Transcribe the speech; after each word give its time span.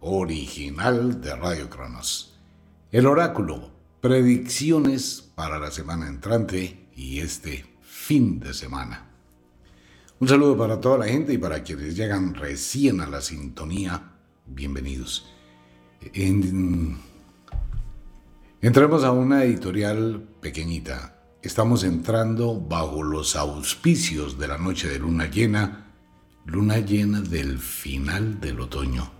original 0.00 1.20
de 1.20 1.36
Radio 1.36 1.68
Cronos. 1.68 2.38
El 2.90 3.06
oráculo, 3.06 3.70
predicciones 4.00 5.30
para 5.34 5.58
la 5.58 5.70
semana 5.70 6.08
entrante 6.08 6.88
y 6.96 7.20
este 7.20 7.66
fin 7.82 8.40
de 8.40 8.54
semana. 8.54 9.06
Un 10.18 10.28
saludo 10.28 10.56
para 10.56 10.80
toda 10.80 10.98
la 10.98 11.06
gente 11.06 11.32
y 11.32 11.38
para 11.38 11.62
quienes 11.62 11.96
llegan 11.96 12.34
recién 12.34 13.00
a 13.00 13.06
la 13.06 13.20
sintonía, 13.20 14.12
bienvenidos. 14.46 15.26
En- 16.14 16.98
entremos 18.60 19.04
a 19.04 19.12
una 19.12 19.44
editorial 19.44 20.26
pequeñita. 20.40 21.16
Estamos 21.42 21.84
entrando 21.84 22.60
bajo 22.60 23.02
los 23.02 23.34
auspicios 23.36 24.38
de 24.38 24.48
la 24.48 24.58
noche 24.58 24.88
de 24.88 24.98
luna 24.98 25.30
llena, 25.30 25.86
luna 26.44 26.78
llena 26.78 27.20
del 27.22 27.58
final 27.58 28.40
del 28.40 28.60
otoño. 28.60 29.19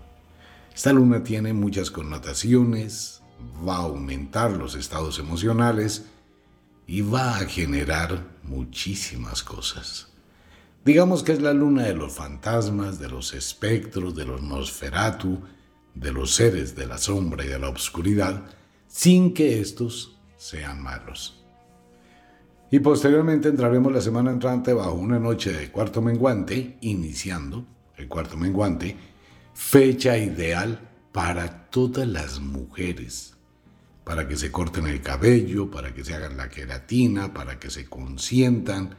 Esta 0.81 0.93
luna 0.93 1.23
tiene 1.23 1.53
muchas 1.53 1.91
connotaciones, 1.91 3.21
va 3.63 3.75
a 3.75 3.81
aumentar 3.81 4.49
los 4.49 4.73
estados 4.73 5.19
emocionales 5.19 6.07
y 6.87 7.01
va 7.01 7.37
a 7.37 7.45
generar 7.45 8.25
muchísimas 8.41 9.43
cosas. 9.43 10.07
Digamos 10.83 11.21
que 11.21 11.33
es 11.33 11.41
la 11.43 11.53
luna 11.53 11.83
de 11.83 11.93
los 11.93 12.13
fantasmas, 12.13 12.97
de 12.97 13.09
los 13.09 13.35
espectros, 13.35 14.15
de 14.15 14.25
los 14.25 14.41
nosferatu, 14.41 15.43
de 15.93 16.11
los 16.11 16.33
seres 16.33 16.75
de 16.75 16.87
la 16.87 16.97
sombra 16.97 17.45
y 17.45 17.49
de 17.49 17.59
la 17.59 17.69
oscuridad, 17.69 18.43
sin 18.87 19.35
que 19.35 19.61
estos 19.61 20.17
sean 20.35 20.81
malos. 20.81 21.43
Y 22.71 22.79
posteriormente 22.79 23.49
entraremos 23.49 23.93
la 23.93 24.01
semana 24.01 24.31
entrante 24.31 24.73
bajo 24.73 24.93
una 24.93 25.19
noche 25.19 25.53
de 25.53 25.71
cuarto 25.71 26.01
menguante, 26.01 26.79
iniciando 26.81 27.67
el 27.97 28.07
cuarto 28.07 28.35
menguante, 28.35 29.10
fecha 29.53 30.17
ideal 30.17 30.89
para 31.11 31.69
todas 31.69 32.07
las 32.07 32.39
mujeres, 32.39 33.35
para 34.03 34.27
que 34.27 34.35
se 34.35 34.51
corten 34.51 34.87
el 34.87 35.01
cabello, 35.01 35.69
para 35.69 35.93
que 35.93 36.03
se 36.03 36.13
hagan 36.13 36.37
la 36.37 36.49
queratina, 36.49 37.33
para 37.33 37.59
que 37.59 37.69
se 37.69 37.85
consientan, 37.85 38.95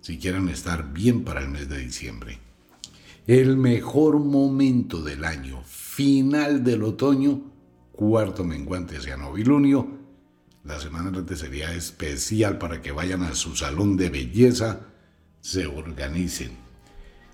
si 0.00 0.18
quieren 0.18 0.48
estar 0.48 0.92
bien 0.92 1.24
para 1.24 1.40
el 1.40 1.48
mes 1.48 1.68
de 1.68 1.78
diciembre. 1.78 2.38
El 3.26 3.56
mejor 3.56 4.18
momento 4.18 5.02
del 5.02 5.24
año, 5.24 5.62
final 5.64 6.64
del 6.64 6.82
otoño, 6.82 7.52
cuarto 7.92 8.42
menguante 8.42 8.96
hacia 8.96 9.16
novilunio, 9.16 10.02
la 10.64 10.78
semana 10.78 11.08
entrante 11.08 11.36
sería 11.36 11.72
especial 11.74 12.58
para 12.58 12.80
que 12.80 12.92
vayan 12.92 13.22
a 13.22 13.34
su 13.34 13.54
salón 13.56 13.96
de 13.96 14.10
belleza, 14.10 14.80
se 15.40 15.66
organicen. 15.66 16.52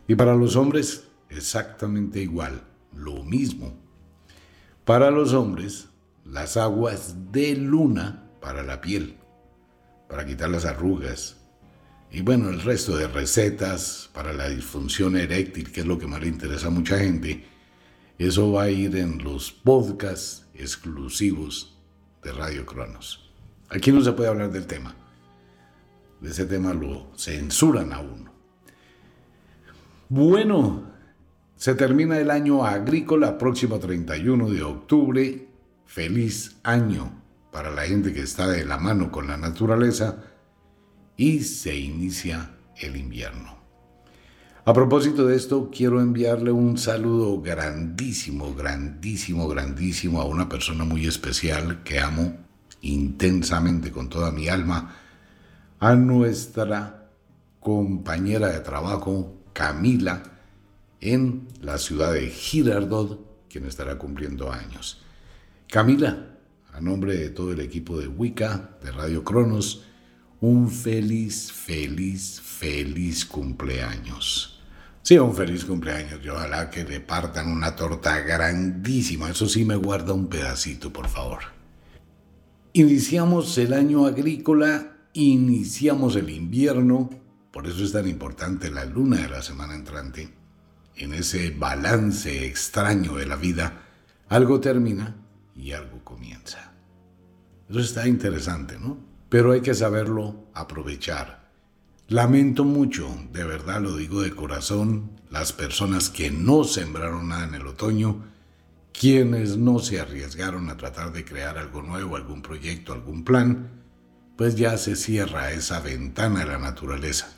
Y 0.06 0.14
para 0.14 0.34
los 0.34 0.56
hombres, 0.56 1.07
exactamente 1.30 2.20
igual, 2.20 2.62
lo 2.94 3.22
mismo. 3.22 3.76
Para 4.84 5.10
los 5.10 5.32
hombres, 5.32 5.88
las 6.24 6.56
aguas 6.56 7.32
de 7.32 7.54
luna 7.56 8.30
para 8.40 8.62
la 8.62 8.80
piel, 8.80 9.16
para 10.08 10.24
quitar 10.24 10.50
las 10.50 10.64
arrugas. 10.64 11.36
Y 12.10 12.22
bueno, 12.22 12.48
el 12.48 12.62
resto 12.62 12.96
de 12.96 13.08
recetas 13.08 14.08
para 14.14 14.32
la 14.32 14.48
disfunción 14.48 15.16
eréctil, 15.16 15.70
que 15.70 15.80
es 15.80 15.86
lo 15.86 15.98
que 15.98 16.06
más 16.06 16.20
le 16.20 16.28
interesa 16.28 16.68
a 16.68 16.70
mucha 16.70 16.98
gente, 16.98 17.44
eso 18.18 18.52
va 18.52 18.64
a 18.64 18.70
ir 18.70 18.96
en 18.96 19.22
los 19.22 19.52
podcasts 19.52 20.46
exclusivos 20.54 21.78
de 22.22 22.32
Radio 22.32 22.66
Cronos. 22.66 23.30
Aquí 23.68 23.92
no 23.92 24.02
se 24.02 24.12
puede 24.12 24.28
hablar 24.28 24.50
del 24.50 24.66
tema. 24.66 24.94
De 26.20 26.30
ese 26.30 26.46
tema 26.46 26.72
lo 26.72 27.12
censuran 27.16 27.92
a 27.92 28.00
uno. 28.00 28.32
Bueno, 30.08 30.87
se 31.58 31.74
termina 31.74 32.18
el 32.18 32.30
año 32.30 32.64
agrícola 32.64 33.36
próximo 33.36 33.80
31 33.80 34.48
de 34.48 34.62
octubre. 34.62 35.48
Feliz 35.86 36.56
año 36.62 37.20
para 37.50 37.72
la 37.72 37.82
gente 37.82 38.12
que 38.12 38.20
está 38.20 38.46
de 38.46 38.64
la 38.64 38.78
mano 38.78 39.10
con 39.10 39.26
la 39.26 39.36
naturaleza. 39.36 40.22
Y 41.16 41.40
se 41.40 41.76
inicia 41.76 42.52
el 42.76 42.96
invierno. 42.96 43.58
A 44.66 44.72
propósito 44.72 45.26
de 45.26 45.34
esto, 45.34 45.68
quiero 45.74 46.00
enviarle 46.00 46.52
un 46.52 46.78
saludo 46.78 47.40
grandísimo, 47.42 48.54
grandísimo, 48.54 49.48
grandísimo 49.48 50.20
a 50.20 50.26
una 50.26 50.48
persona 50.48 50.84
muy 50.84 51.08
especial 51.08 51.82
que 51.82 51.98
amo 51.98 52.36
intensamente 52.82 53.90
con 53.90 54.08
toda 54.08 54.30
mi 54.30 54.46
alma, 54.46 54.94
a 55.80 55.96
nuestra 55.96 57.10
compañera 57.58 58.46
de 58.46 58.60
trabajo, 58.60 59.34
Camila, 59.52 60.22
en 61.00 61.47
la 61.60 61.78
ciudad 61.78 62.12
de 62.12 62.28
Girardot, 62.28 63.48
quien 63.48 63.66
estará 63.66 63.98
cumpliendo 63.98 64.52
años. 64.52 65.02
Camila, 65.68 66.36
a 66.72 66.80
nombre 66.80 67.16
de 67.16 67.30
todo 67.30 67.52
el 67.52 67.60
equipo 67.60 67.98
de 67.98 68.08
Wicca, 68.08 68.78
de 68.82 68.92
Radio 68.92 69.24
Cronos, 69.24 69.84
un 70.40 70.70
feliz, 70.70 71.50
feliz, 71.52 72.40
feliz 72.40 73.26
cumpleaños. 73.26 74.62
Sí, 75.02 75.18
un 75.18 75.34
feliz 75.34 75.64
cumpleaños. 75.64 76.20
Yo 76.22 76.34
ojalá 76.34 76.70
que 76.70 76.84
le 76.84 77.00
partan 77.00 77.50
una 77.50 77.74
torta 77.74 78.20
grandísima. 78.20 79.30
Eso 79.30 79.48
sí 79.48 79.64
me 79.64 79.76
guarda 79.76 80.12
un 80.12 80.28
pedacito, 80.28 80.92
por 80.92 81.08
favor. 81.08 81.38
Iniciamos 82.74 83.56
el 83.58 83.72
año 83.72 84.06
agrícola, 84.06 84.98
iniciamos 85.14 86.14
el 86.16 86.30
invierno, 86.30 87.10
por 87.50 87.66
eso 87.66 87.82
es 87.82 87.92
tan 87.92 88.06
importante 88.06 88.70
la 88.70 88.84
luna 88.84 89.16
de 89.16 89.28
la 89.28 89.42
semana 89.42 89.74
entrante. 89.74 90.37
En 90.98 91.14
ese 91.14 91.50
balance 91.50 92.44
extraño 92.44 93.14
de 93.14 93.26
la 93.26 93.36
vida, 93.36 93.84
algo 94.28 94.60
termina 94.60 95.14
y 95.54 95.72
algo 95.72 96.02
comienza. 96.02 96.72
Eso 97.70 97.78
está 97.78 98.08
interesante, 98.08 98.78
¿no? 98.78 98.98
Pero 99.28 99.52
hay 99.52 99.60
que 99.60 99.74
saberlo 99.74 100.48
aprovechar. 100.54 101.48
Lamento 102.08 102.64
mucho, 102.64 103.08
de 103.32 103.44
verdad 103.44 103.80
lo 103.80 103.96
digo 103.96 104.22
de 104.22 104.34
corazón, 104.34 105.12
las 105.30 105.52
personas 105.52 106.10
que 106.10 106.30
no 106.30 106.64
sembraron 106.64 107.28
nada 107.28 107.44
en 107.44 107.54
el 107.54 107.66
otoño, 107.66 108.24
quienes 108.92 109.56
no 109.56 109.78
se 109.78 110.00
arriesgaron 110.00 110.68
a 110.68 110.76
tratar 110.76 111.12
de 111.12 111.24
crear 111.24 111.58
algo 111.58 111.82
nuevo, 111.82 112.16
algún 112.16 112.42
proyecto, 112.42 112.92
algún 112.92 113.24
plan, 113.24 113.68
pues 114.36 114.56
ya 114.56 114.76
se 114.78 114.96
cierra 114.96 115.52
esa 115.52 115.80
ventana 115.80 116.40
de 116.40 116.46
la 116.46 116.58
naturaleza. 116.58 117.37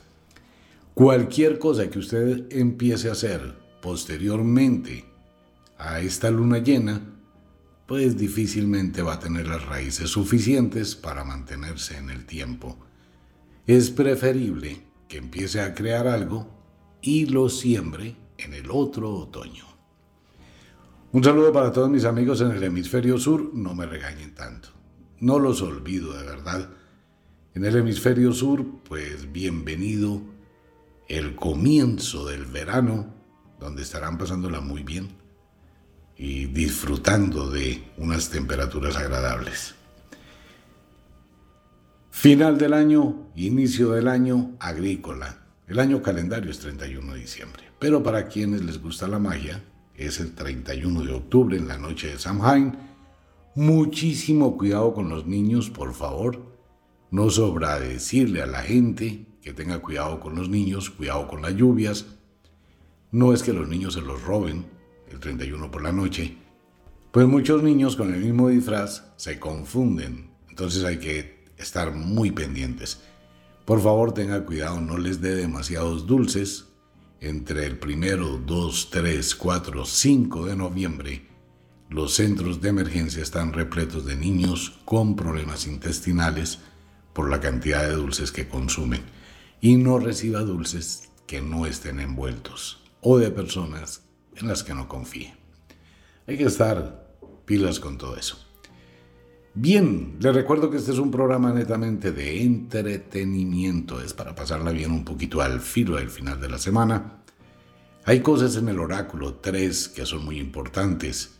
Cualquier 0.93 1.57
cosa 1.57 1.89
que 1.89 1.99
usted 1.99 2.51
empiece 2.51 3.07
a 3.07 3.13
hacer 3.13 3.55
posteriormente 3.81 5.05
a 5.77 6.01
esta 6.01 6.29
luna 6.29 6.57
llena, 6.57 7.01
pues 7.87 8.17
difícilmente 8.17 9.01
va 9.01 9.13
a 9.13 9.19
tener 9.19 9.47
las 9.47 9.65
raíces 9.65 10.09
suficientes 10.09 10.95
para 10.95 11.23
mantenerse 11.23 11.97
en 11.97 12.09
el 12.09 12.25
tiempo. 12.25 12.77
Es 13.65 13.89
preferible 13.89 14.81
que 15.07 15.17
empiece 15.17 15.61
a 15.61 15.73
crear 15.73 16.07
algo 16.07 16.47
y 17.01 17.25
lo 17.25 17.47
siembre 17.47 18.17
en 18.37 18.53
el 18.53 18.69
otro 18.69 19.11
otoño. 19.11 19.65
Un 21.13 21.23
saludo 21.23 21.53
para 21.53 21.71
todos 21.71 21.89
mis 21.89 22.03
amigos 22.03 22.41
en 22.41 22.51
el 22.51 22.63
hemisferio 22.63 23.17
sur, 23.17 23.51
no 23.53 23.73
me 23.75 23.85
regañen 23.85 24.35
tanto. 24.35 24.69
No 25.19 25.39
los 25.39 25.61
olvido 25.61 26.17
de 26.17 26.25
verdad. 26.25 26.69
En 27.53 27.63
el 27.63 27.75
hemisferio 27.77 28.33
sur, 28.33 28.65
pues 28.87 29.31
bienvenido 29.31 30.21
el 31.11 31.35
comienzo 31.35 32.25
del 32.25 32.45
verano, 32.45 33.13
donde 33.59 33.81
estarán 33.81 34.17
pasándola 34.17 34.61
muy 34.61 34.81
bien 34.81 35.09
y 36.15 36.45
disfrutando 36.45 37.49
de 37.49 37.83
unas 37.97 38.29
temperaturas 38.29 38.95
agradables. 38.95 39.75
Final 42.11 42.57
del 42.57 42.73
año, 42.73 43.27
inicio 43.35 43.91
del 43.91 44.07
año 44.07 44.51
agrícola. 44.59 45.37
El 45.67 45.79
año 45.79 46.01
calendario 46.01 46.49
es 46.49 46.59
31 46.59 47.13
de 47.13 47.19
diciembre, 47.19 47.63
pero 47.77 48.01
para 48.01 48.27
quienes 48.27 48.63
les 48.63 48.81
gusta 48.81 49.07
la 49.07 49.19
magia, 49.19 49.61
es 49.95 50.19
el 50.21 50.33
31 50.33 51.03
de 51.03 51.11
octubre 51.11 51.57
en 51.57 51.67
la 51.67 51.77
noche 51.77 52.07
de 52.07 52.19
Samhain. 52.19 52.77
Muchísimo 53.55 54.57
cuidado 54.57 54.93
con 54.93 55.09
los 55.09 55.25
niños, 55.27 55.69
por 55.69 55.93
favor. 55.93 56.41
No 57.11 57.29
sobra 57.29 57.79
decirle 57.79 58.41
a 58.41 58.47
la 58.47 58.61
gente 58.61 59.25
que 59.41 59.53
tenga 59.53 59.79
cuidado 59.79 60.19
con 60.19 60.35
los 60.35 60.49
niños, 60.49 60.89
cuidado 60.89 61.27
con 61.27 61.41
las 61.41 61.55
lluvias. 61.55 62.05
No 63.11 63.33
es 63.33 63.43
que 63.43 63.53
los 63.53 63.67
niños 63.67 63.95
se 63.95 64.01
los 64.01 64.23
roben, 64.23 64.65
el 65.09 65.19
31 65.19 65.69
por 65.71 65.83
la 65.83 65.91
noche, 65.91 66.37
pues 67.11 67.27
muchos 67.27 67.61
niños 67.61 67.97
con 67.97 68.13
el 68.13 68.21
mismo 68.21 68.47
disfraz 68.47 69.03
se 69.17 69.37
confunden, 69.37 70.31
entonces 70.49 70.85
hay 70.85 70.97
que 70.97 71.43
estar 71.57 71.93
muy 71.93 72.31
pendientes. 72.31 73.01
Por 73.65 73.81
favor 73.81 74.13
tenga 74.13 74.45
cuidado, 74.45 74.79
no 74.79 74.97
les 74.97 75.19
dé 75.19 75.35
demasiados 75.35 76.07
dulces. 76.07 76.67
Entre 77.19 77.65
el 77.65 77.77
primero, 77.77 78.41
2, 78.45 78.89
3, 78.91 79.35
4, 79.35 79.85
5 79.85 80.45
de 80.45 80.55
noviembre, 80.55 81.27
los 81.89 82.13
centros 82.13 82.61
de 82.61 82.69
emergencia 82.69 83.21
están 83.21 83.53
repletos 83.53 84.05
de 84.05 84.15
niños 84.15 84.79
con 84.85 85.15
problemas 85.15 85.67
intestinales 85.67 86.59
por 87.13 87.29
la 87.29 87.41
cantidad 87.41 87.83
de 87.83 87.95
dulces 87.95 88.31
que 88.31 88.47
consumen. 88.47 89.01
Y 89.61 89.77
no 89.77 89.99
reciba 89.99 90.41
dulces 90.41 91.11
que 91.27 91.41
no 91.41 91.65
estén 91.65 91.99
envueltos 91.99 92.83
o 92.99 93.17
de 93.19 93.31
personas 93.31 94.03
en 94.35 94.47
las 94.47 94.63
que 94.63 94.73
no 94.73 94.87
confíe. 94.87 95.33
Hay 96.27 96.37
que 96.37 96.45
estar 96.45 97.15
pilas 97.45 97.79
con 97.79 97.97
todo 97.97 98.17
eso. 98.17 98.37
Bien, 99.53 100.15
les 100.19 100.33
recuerdo 100.33 100.71
que 100.71 100.77
este 100.77 100.91
es 100.91 100.97
un 100.97 101.11
programa 101.11 101.53
netamente 101.53 102.11
de 102.11 102.41
entretenimiento, 102.41 104.01
es 104.01 104.13
para 104.13 104.33
pasarla 104.33 104.71
bien 104.71 104.91
un 104.91 105.03
poquito 105.03 105.41
al 105.41 105.59
filo 105.59 105.97
del 105.97 106.09
final 106.09 106.39
de 106.39 106.49
la 106.49 106.57
semana. 106.57 107.21
Hay 108.05 108.21
cosas 108.21 108.55
en 108.55 108.69
el 108.69 108.79
oráculo 108.79 109.35
3 109.35 109.89
que 109.89 110.05
son 110.05 110.23
muy 110.23 110.39
importantes. 110.39 111.39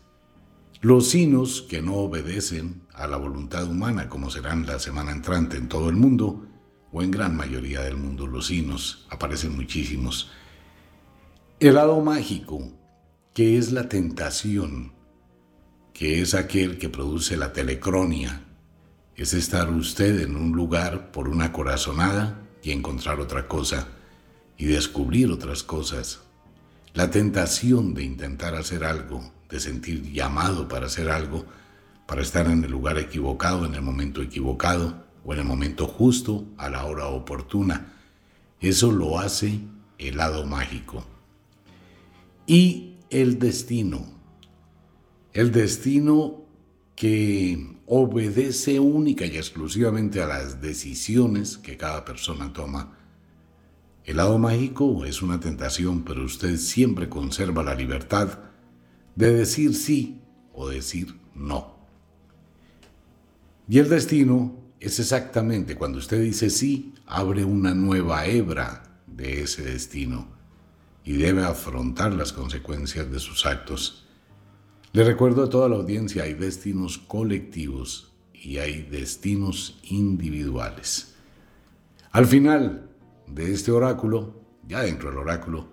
Los 0.80 1.08
sinos 1.08 1.62
que 1.62 1.80
no 1.80 1.94
obedecen 1.94 2.82
a 2.92 3.06
la 3.06 3.16
voluntad 3.16 3.68
humana, 3.68 4.08
como 4.08 4.30
serán 4.30 4.66
la 4.66 4.78
semana 4.78 5.12
entrante 5.12 5.56
en 5.56 5.68
todo 5.68 5.88
el 5.88 5.96
mundo, 5.96 6.46
o 6.92 7.02
en 7.02 7.10
gran 7.10 7.34
mayoría 7.36 7.80
del 7.80 7.96
mundo, 7.96 8.26
los 8.26 8.46
sinos, 8.46 9.06
aparecen 9.08 9.56
muchísimos. 9.56 10.30
El 11.58 11.74
lado 11.74 12.00
mágico, 12.00 12.70
que 13.32 13.56
es 13.56 13.72
la 13.72 13.88
tentación, 13.88 14.92
que 15.94 16.20
es 16.20 16.34
aquel 16.34 16.78
que 16.78 16.90
produce 16.90 17.36
la 17.36 17.52
telecronia, 17.52 18.42
es 19.16 19.32
estar 19.32 19.70
usted 19.70 20.20
en 20.20 20.36
un 20.36 20.52
lugar 20.52 21.12
por 21.12 21.28
una 21.28 21.52
corazonada 21.52 22.42
y 22.62 22.72
encontrar 22.72 23.20
otra 23.20 23.48
cosa 23.48 23.88
y 24.58 24.66
descubrir 24.66 25.30
otras 25.30 25.62
cosas. 25.62 26.20
La 26.92 27.10
tentación 27.10 27.94
de 27.94 28.04
intentar 28.04 28.54
hacer 28.54 28.84
algo, 28.84 29.32
de 29.48 29.60
sentir 29.60 30.12
llamado 30.12 30.68
para 30.68 30.86
hacer 30.86 31.10
algo, 31.10 31.46
para 32.06 32.20
estar 32.20 32.46
en 32.48 32.64
el 32.64 32.70
lugar 32.70 32.98
equivocado, 32.98 33.64
en 33.64 33.74
el 33.74 33.82
momento 33.82 34.20
equivocado 34.20 35.11
o 35.24 35.32
en 35.32 35.40
el 35.40 35.44
momento 35.44 35.86
justo, 35.86 36.46
a 36.56 36.68
la 36.68 36.84
hora 36.84 37.06
oportuna. 37.08 37.92
Eso 38.60 38.92
lo 38.92 39.18
hace 39.18 39.60
el 39.98 40.16
lado 40.16 40.46
mágico. 40.46 41.04
Y 42.46 42.96
el 43.10 43.38
destino. 43.38 44.06
El 45.32 45.52
destino 45.52 46.42
que 46.94 47.76
obedece 47.86 48.80
única 48.80 49.26
y 49.26 49.36
exclusivamente 49.36 50.22
a 50.22 50.26
las 50.26 50.60
decisiones 50.60 51.58
que 51.58 51.76
cada 51.76 52.04
persona 52.04 52.52
toma. 52.52 52.98
El 54.04 54.16
lado 54.16 54.38
mágico 54.38 55.04
es 55.04 55.22
una 55.22 55.38
tentación, 55.38 56.02
pero 56.04 56.24
usted 56.24 56.56
siempre 56.56 57.08
conserva 57.08 57.62
la 57.62 57.74
libertad 57.74 58.38
de 59.14 59.32
decir 59.32 59.74
sí 59.74 60.20
o 60.52 60.68
decir 60.68 61.14
no. 61.34 61.76
Y 63.68 63.78
el 63.78 63.88
destino 63.88 64.61
es 64.82 64.98
exactamente 64.98 65.76
cuando 65.76 65.98
usted 65.98 66.20
dice 66.20 66.50
sí, 66.50 66.94
abre 67.06 67.44
una 67.44 67.72
nueva 67.72 68.26
hebra 68.26 68.82
de 69.06 69.42
ese 69.42 69.62
destino 69.62 70.26
y 71.04 71.12
debe 71.12 71.44
afrontar 71.44 72.12
las 72.14 72.32
consecuencias 72.32 73.10
de 73.10 73.20
sus 73.20 73.46
actos. 73.46 74.08
Le 74.92 75.04
recuerdo 75.04 75.44
a 75.44 75.48
toda 75.48 75.68
la 75.68 75.76
audiencia, 75.76 76.24
hay 76.24 76.34
destinos 76.34 76.98
colectivos 76.98 78.12
y 78.34 78.58
hay 78.58 78.82
destinos 78.82 79.78
individuales. 79.84 81.14
Al 82.10 82.26
final 82.26 82.90
de 83.28 83.52
este 83.52 83.70
oráculo, 83.70 84.34
ya 84.66 84.82
dentro 84.82 85.10
del 85.10 85.18
oráculo, 85.18 85.68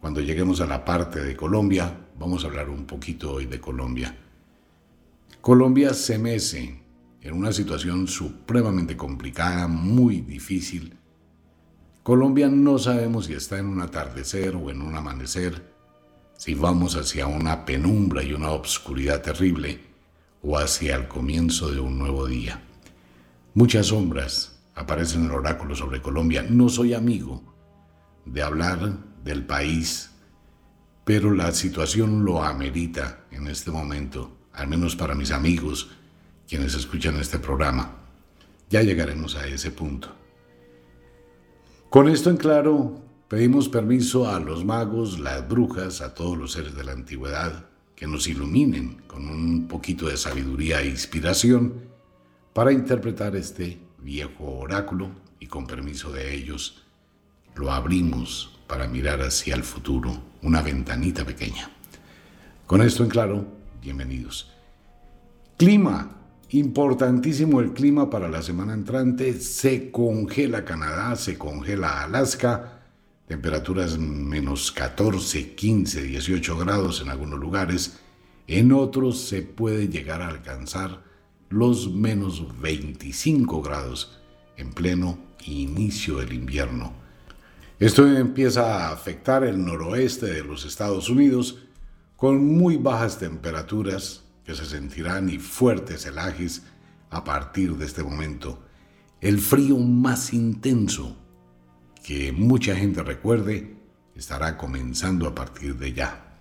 cuando 0.00 0.22
lleguemos 0.22 0.62
a 0.62 0.66
la 0.66 0.82
parte 0.82 1.20
de 1.22 1.36
Colombia, 1.36 2.06
vamos 2.18 2.42
a 2.42 2.46
hablar 2.46 2.70
un 2.70 2.86
poquito 2.86 3.34
hoy 3.34 3.44
de 3.44 3.60
Colombia. 3.60 4.16
Colombia 5.42 5.92
se 5.92 6.18
mece 6.18 6.79
en 7.22 7.34
una 7.34 7.52
situación 7.52 8.08
supremamente 8.08 8.96
complicada, 8.96 9.66
muy 9.66 10.20
difícil, 10.20 10.96
Colombia 12.02 12.48
no 12.48 12.78
sabemos 12.78 13.26
si 13.26 13.34
está 13.34 13.58
en 13.58 13.66
un 13.66 13.82
atardecer 13.82 14.56
o 14.56 14.70
en 14.70 14.80
un 14.80 14.96
amanecer, 14.96 15.70
si 16.36 16.54
vamos 16.54 16.96
hacia 16.96 17.26
una 17.26 17.66
penumbra 17.66 18.22
y 18.22 18.32
una 18.32 18.50
obscuridad 18.50 19.20
terrible 19.20 19.80
o 20.42 20.58
hacia 20.58 20.96
el 20.96 21.08
comienzo 21.08 21.70
de 21.70 21.78
un 21.78 21.98
nuevo 21.98 22.26
día. 22.26 22.62
Muchas 23.52 23.88
sombras 23.88 24.60
aparecen 24.74 25.20
en 25.20 25.26
el 25.26 25.32
oráculo 25.32 25.74
sobre 25.74 26.00
Colombia. 26.00 26.46
No 26.48 26.70
soy 26.70 26.94
amigo 26.94 27.42
de 28.24 28.42
hablar 28.42 28.96
del 29.22 29.44
país, 29.44 30.10
pero 31.04 31.32
la 31.32 31.52
situación 31.52 32.24
lo 32.24 32.42
amerita 32.42 33.26
en 33.30 33.46
este 33.46 33.70
momento, 33.70 34.38
al 34.54 34.68
menos 34.68 34.96
para 34.96 35.14
mis 35.14 35.32
amigos 35.32 35.90
quienes 36.50 36.74
escuchan 36.74 37.14
este 37.20 37.38
programa. 37.38 37.92
Ya 38.70 38.82
llegaremos 38.82 39.36
a 39.36 39.46
ese 39.46 39.70
punto. 39.70 40.08
Con 41.88 42.08
esto 42.08 42.28
en 42.28 42.38
claro, 42.38 43.00
pedimos 43.28 43.68
permiso 43.68 44.28
a 44.28 44.40
los 44.40 44.64
magos, 44.64 45.20
las 45.20 45.48
brujas, 45.48 46.00
a 46.00 46.12
todos 46.12 46.36
los 46.36 46.50
seres 46.50 46.74
de 46.74 46.82
la 46.82 46.90
antigüedad, 46.90 47.66
que 47.94 48.08
nos 48.08 48.26
iluminen 48.26 49.00
con 49.06 49.28
un 49.28 49.68
poquito 49.68 50.08
de 50.08 50.16
sabiduría 50.16 50.80
e 50.80 50.88
inspiración 50.88 51.84
para 52.52 52.72
interpretar 52.72 53.36
este 53.36 53.78
viejo 53.98 54.58
oráculo 54.58 55.12
y 55.38 55.46
con 55.46 55.68
permiso 55.68 56.10
de 56.10 56.34
ellos 56.34 56.82
lo 57.54 57.70
abrimos 57.70 58.58
para 58.66 58.88
mirar 58.88 59.20
hacia 59.20 59.54
el 59.54 59.62
futuro, 59.62 60.20
una 60.42 60.62
ventanita 60.62 61.24
pequeña. 61.24 61.70
Con 62.66 62.82
esto 62.82 63.04
en 63.04 63.10
claro, 63.10 63.46
bienvenidos. 63.80 64.50
Clima, 65.56 66.16
Importantísimo 66.52 67.60
el 67.60 67.72
clima 67.72 68.10
para 68.10 68.28
la 68.28 68.42
semana 68.42 68.72
entrante. 68.72 69.34
Se 69.34 69.92
congela 69.92 70.64
Canadá, 70.64 71.14
se 71.14 71.38
congela 71.38 72.02
Alaska. 72.02 72.82
Temperaturas 73.28 73.96
menos 73.98 74.72
14, 74.72 75.54
15, 75.54 76.02
18 76.02 76.58
grados 76.58 77.02
en 77.02 77.10
algunos 77.10 77.38
lugares. 77.38 78.00
En 78.48 78.72
otros 78.72 79.20
se 79.20 79.42
puede 79.42 79.86
llegar 79.86 80.22
a 80.22 80.28
alcanzar 80.28 81.04
los 81.50 81.92
menos 81.92 82.60
25 82.60 83.62
grados 83.62 84.20
en 84.56 84.72
pleno 84.72 85.18
inicio 85.46 86.16
del 86.16 86.32
invierno. 86.32 86.92
Esto 87.78 88.04
empieza 88.08 88.88
a 88.88 88.92
afectar 88.92 89.44
el 89.44 89.64
noroeste 89.64 90.26
de 90.26 90.42
los 90.42 90.64
Estados 90.64 91.08
Unidos 91.08 91.58
con 92.16 92.44
muy 92.44 92.76
bajas 92.76 93.20
temperaturas 93.20 94.24
se 94.54 94.66
sentirán 94.66 95.28
y 95.28 95.38
fuertes 95.38 96.06
helajes 96.06 96.62
a 97.10 97.24
partir 97.24 97.76
de 97.76 97.86
este 97.86 98.02
momento. 98.02 98.62
El 99.20 99.38
frío 99.38 99.76
más 99.78 100.32
intenso 100.32 101.16
que 102.02 102.32
mucha 102.32 102.74
gente 102.74 103.02
recuerde 103.02 103.76
estará 104.14 104.56
comenzando 104.56 105.26
a 105.26 105.34
partir 105.34 105.76
de 105.76 105.92
ya. 105.92 106.38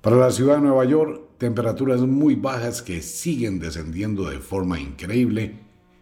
Para 0.00 0.16
la 0.16 0.30
ciudad 0.30 0.56
de 0.56 0.62
Nueva 0.62 0.84
York, 0.84 1.22
temperaturas 1.38 2.00
muy 2.00 2.34
bajas 2.34 2.82
que 2.82 3.02
siguen 3.02 3.58
descendiendo 3.58 4.28
de 4.28 4.38
forma 4.38 4.78
increíble 4.78 5.58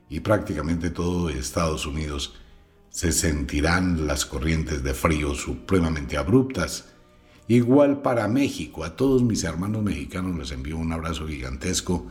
y 0.08 0.20
prácticamente 0.20 0.90
todo 0.90 1.28
Estados 1.30 1.86
Unidos 1.86 2.34
se 2.90 3.12
sentirán 3.12 4.06
las 4.06 4.24
corrientes 4.24 4.82
de 4.82 4.94
frío 4.94 5.34
supremamente 5.34 6.16
abruptas. 6.16 6.94
Igual 7.48 8.02
para 8.02 8.26
México, 8.26 8.84
a 8.84 8.96
todos 8.96 9.22
mis 9.22 9.44
hermanos 9.44 9.82
mexicanos 9.82 10.36
les 10.36 10.50
envío 10.50 10.76
un 10.76 10.92
abrazo 10.92 11.28
gigantesco, 11.28 12.06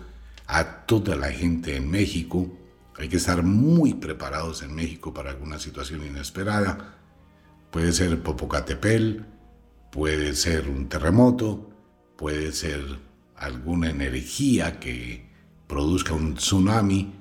a 0.48 0.86
toda 0.86 1.16
la 1.16 1.32
gente 1.32 1.76
en 1.76 1.90
México, 1.90 2.50
hay 2.98 3.10
que 3.10 3.18
estar 3.18 3.44
muy 3.44 3.96
preparados 3.96 4.62
en 4.64 4.74
México 4.74 5.14
para 5.14 5.32
alguna 5.32 5.60
situación 5.60 6.06
inesperada. 6.06 6.96
Puede 7.70 7.92
ser 7.92 8.22
Popocatepel, 8.24 9.26
puede 9.92 10.34
ser 10.36 10.70
un 10.70 10.88
terremoto, 10.88 11.70
puede 12.16 12.54
ser 12.54 12.82
alguna 13.36 13.90
energía 13.90 14.80
que 14.80 15.28
produzca 15.68 16.14
un 16.14 16.36
tsunami. 16.36 17.14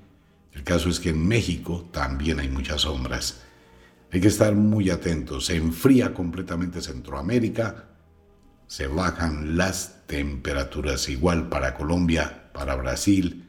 El 0.53 0.63
caso 0.63 0.89
es 0.89 1.01
que 1.01 1.11
en 1.11 1.27
México 1.27 1.89
también 1.91 2.39
hay 2.39 2.49
muchas 2.49 2.83
sombras. 2.83 3.43
Hay 4.13 4.21
que 4.21 4.29
estar 4.29 4.55
muy 4.55 4.91
atentos. 4.91 5.47
Se 5.47 5.57
enfría 5.57 6.15
completamente 6.15 6.81
Centroamérica. 6.81 7.94
Se 8.75 8.89
bajan 8.89 9.57
las 9.57 10.05
temperaturas 10.09 11.09
igual 11.09 11.49
para 11.49 11.77
Colombia, 11.77 12.51
para 12.53 12.75
Brasil. 12.75 13.49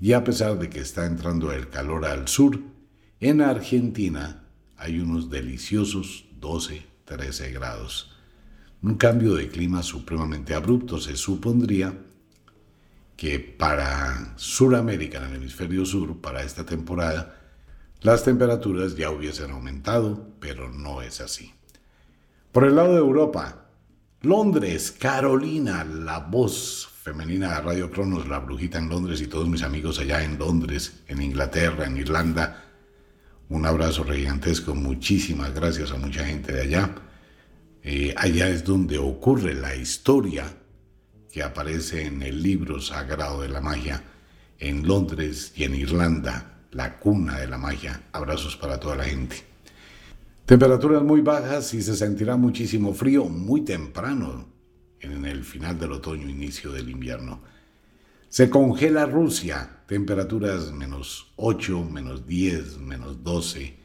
Y 0.00 0.14
a 0.14 0.24
pesar 0.24 0.58
de 0.58 0.68
que 0.68 0.80
está 0.80 1.06
entrando 1.06 1.52
el 1.52 1.68
calor 1.68 2.04
al 2.04 2.26
sur, 2.26 2.58
en 3.20 3.40
Argentina 3.40 4.42
hay 4.76 4.98
unos 4.98 5.30
deliciosos 5.30 6.24
12, 6.40 6.84
13 7.04 7.52
grados. 7.52 8.16
Un 8.82 8.96
cambio 8.96 9.36
de 9.36 9.48
clima 9.48 9.84
supremamente 9.84 10.54
abrupto 10.54 10.98
se 10.98 11.16
supondría 11.16 11.96
que 13.16 13.38
para 13.38 14.32
Sudamérica, 14.34 15.18
en 15.18 15.26
el 15.26 15.36
hemisferio 15.36 15.86
sur, 15.86 16.20
para 16.20 16.42
esta 16.42 16.66
temporada, 16.66 17.36
las 18.00 18.24
temperaturas 18.24 18.96
ya 18.96 19.12
hubiesen 19.12 19.52
aumentado, 19.52 20.30
pero 20.40 20.68
no 20.68 21.00
es 21.00 21.20
así. 21.20 21.54
Por 22.50 22.64
el 22.64 22.74
lado 22.74 22.94
de 22.94 22.98
Europa, 22.98 23.67
Londres, 24.22 24.90
Carolina, 24.90 25.84
la 25.84 26.18
voz 26.18 26.88
femenina 27.04 27.54
de 27.54 27.60
Radio 27.60 27.88
Cronos, 27.88 28.26
la 28.26 28.40
brujita 28.40 28.76
en 28.78 28.88
Londres 28.88 29.20
y 29.20 29.28
todos 29.28 29.48
mis 29.48 29.62
amigos 29.62 30.00
allá 30.00 30.24
en 30.24 30.36
Londres, 30.36 31.04
en 31.06 31.22
Inglaterra, 31.22 31.86
en 31.86 31.98
Irlanda. 31.98 32.64
Un 33.48 33.64
abrazo 33.64 34.04
gigantesco, 34.04 34.74
muchísimas 34.74 35.54
gracias 35.54 35.92
a 35.92 35.98
mucha 35.98 36.24
gente 36.24 36.52
de 36.52 36.62
allá. 36.62 36.96
Eh, 37.84 38.12
allá 38.16 38.48
es 38.48 38.64
donde 38.64 38.98
ocurre 38.98 39.54
la 39.54 39.76
historia 39.76 40.52
que 41.30 41.44
aparece 41.44 42.04
en 42.04 42.20
el 42.22 42.42
libro 42.42 42.80
sagrado 42.80 43.42
de 43.42 43.50
la 43.50 43.60
magia, 43.60 44.02
en 44.58 44.84
Londres 44.84 45.52
y 45.54 45.62
en 45.62 45.76
Irlanda, 45.76 46.64
la 46.72 46.98
cuna 46.98 47.38
de 47.38 47.46
la 47.46 47.56
magia. 47.56 48.02
Abrazos 48.10 48.56
para 48.56 48.80
toda 48.80 48.96
la 48.96 49.04
gente. 49.04 49.44
Temperaturas 50.48 51.02
muy 51.02 51.20
bajas 51.20 51.74
y 51.74 51.82
se 51.82 51.94
sentirá 51.94 52.38
muchísimo 52.38 52.94
frío 52.94 53.26
muy 53.26 53.66
temprano 53.66 54.46
en 54.98 55.26
el 55.26 55.44
final 55.44 55.78
del 55.78 55.92
otoño, 55.92 56.26
inicio 56.26 56.72
del 56.72 56.88
invierno. 56.88 57.42
Se 58.30 58.48
congela 58.48 59.04
Rusia, 59.04 59.82
temperaturas 59.86 60.72
menos 60.72 61.34
8, 61.36 61.84
menos 61.92 62.26
10, 62.26 62.78
menos 62.78 63.22
12. 63.22 63.76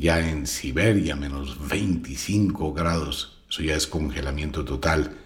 Ya 0.00 0.28
en 0.28 0.48
Siberia, 0.48 1.14
menos 1.14 1.68
25 1.68 2.72
grados. 2.74 3.40
Eso 3.48 3.62
ya 3.62 3.76
es 3.76 3.86
congelamiento 3.86 4.64
total. 4.64 5.18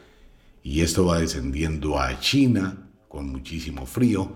Y 0.63 0.83
esto 0.83 1.07
va 1.07 1.21
descendiendo 1.21 1.99
a 1.99 2.21
China 2.21 2.91
con 3.09 3.31
muchísimo 3.31 3.87
frío. 3.87 4.35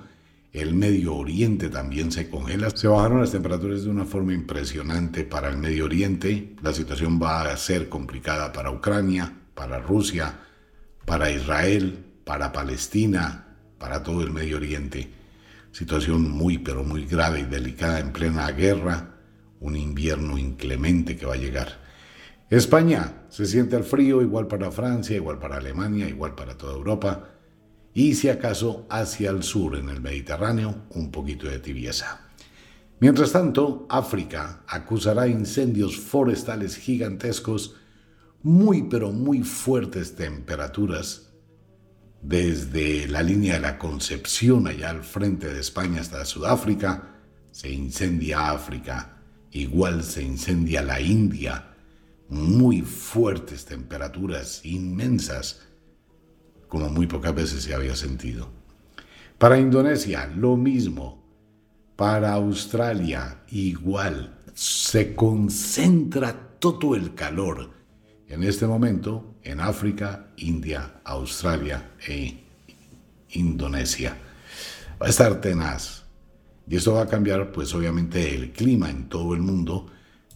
El 0.53 0.75
Medio 0.75 1.15
Oriente 1.15 1.69
también 1.69 2.11
se 2.11 2.31
congela. 2.31 2.71
Se 2.71 2.89
bajaron 2.89 3.21
las 3.21 3.33
temperaturas 3.33 3.85
de 3.85 3.91
una 3.91 4.05
forma 4.05 4.33
impresionante 4.33 5.25
para 5.25 5.51
el 5.51 5.59
Medio 5.59 5.85
Oriente. 5.85 6.55
La 6.63 6.73
situación 6.73 7.21
va 7.23 7.43
a 7.43 7.57
ser 7.57 7.89
complicada 7.89 8.53
para 8.53 8.71
Ucrania, 8.71 9.33
para 9.55 9.79
Rusia, 9.79 10.41
para 11.05 11.31
Israel, 11.31 12.05
para 12.25 12.53
Palestina, 12.53 13.57
para 13.79 14.03
todo 14.03 14.23
el 14.23 14.31
Medio 14.31 14.57
Oriente. 14.57 15.11
Situación 15.71 16.31
muy, 16.31 16.59
pero 16.59 16.83
muy 16.83 17.05
grave 17.05 17.41
y 17.41 17.45
delicada 17.45 18.01
en 18.01 18.13
plena 18.13 18.51
guerra, 18.51 19.17
un 19.61 19.77
invierno 19.77 20.39
inclemente 20.39 21.17
que 21.17 21.27
va 21.27 21.35
a 21.35 21.39
llegar. 21.39 21.79
España 22.51 23.25
se 23.29 23.45
siente 23.45 23.77
el 23.77 23.85
frío, 23.85 24.23
igual 24.23 24.47
para 24.47 24.71
Francia, 24.71 25.15
igual 25.15 25.39
para 25.39 25.59
Alemania, 25.59 26.09
igual 26.09 26.35
para 26.35 26.57
toda 26.57 26.75
Europa, 26.75 27.29
y 27.99 28.15
si 28.15 28.29
acaso 28.29 28.87
hacia 28.91 29.31
el 29.31 29.43
sur, 29.43 29.75
en 29.75 29.89
el 29.89 30.01
Mediterráneo, 30.01 30.85
un 30.91 31.11
poquito 31.11 31.49
de 31.49 31.59
tibieza. 31.59 32.29
Mientras 33.01 33.33
tanto, 33.33 33.89
África 33.91 34.63
acusará 34.69 35.27
incendios 35.27 35.97
forestales 35.97 36.77
gigantescos 36.77 37.75
muy 38.41 38.85
pero 38.85 39.11
muy 39.11 39.43
fuertes 39.43 40.15
temperaturas 40.15 41.33
desde 42.23 43.09
la 43.09 43.25
línea 43.25 43.55
de 43.55 43.61
la 43.63 43.79
Concepción 43.79 44.69
allá 44.69 44.91
al 44.91 45.03
frente 45.03 45.53
de 45.53 45.59
España 45.59 46.01
hasta 46.01 46.25
Sudáfrica, 46.25 47.17
se 47.51 47.69
incendia 47.69 48.53
África, 48.53 49.25
igual 49.51 50.05
se 50.05 50.23
incendia 50.23 50.83
la 50.83 51.01
India, 51.01 51.75
muy 52.29 52.83
fuertes 52.83 53.65
temperaturas 53.65 54.65
inmensas, 54.65 55.68
como 56.69 56.89
muy 56.89 57.07
pocas 57.07 57.35
veces 57.35 57.63
se 57.63 57.75
había 57.75 57.97
sentido. 57.97 58.49
Para 59.39 59.59
Indonesia, 59.59 60.31
lo 60.37 60.57
mismo. 60.57 61.23
Para 61.97 62.35
Australia, 62.35 63.43
igual. 63.51 64.39
Se 64.55 65.15
concentra 65.15 66.35
todo 66.59 66.95
el 66.95 67.15
calor 67.15 67.71
en 68.29 68.43
este 68.43 68.67
momento 68.67 69.37
en 69.43 69.61
África, 69.61 70.29
India, 70.37 71.01
Australia 71.05 71.93
e 72.07 72.45
Indonesia. 73.31 74.17
Va 75.01 75.07
a 75.07 75.11
estar 75.11 75.41
tenaz. 75.41 76.05
Y 76.69 76.77
esto 76.77 76.95
va 76.95 77.03
a 77.03 77.07
cambiar, 77.07 77.51
pues 77.51 77.75
obviamente, 77.75 78.35
el 78.35 78.53
clima 78.53 78.91
en 78.91 79.09
todo 79.09 79.35
el 79.35 79.41
mundo. 79.41 79.87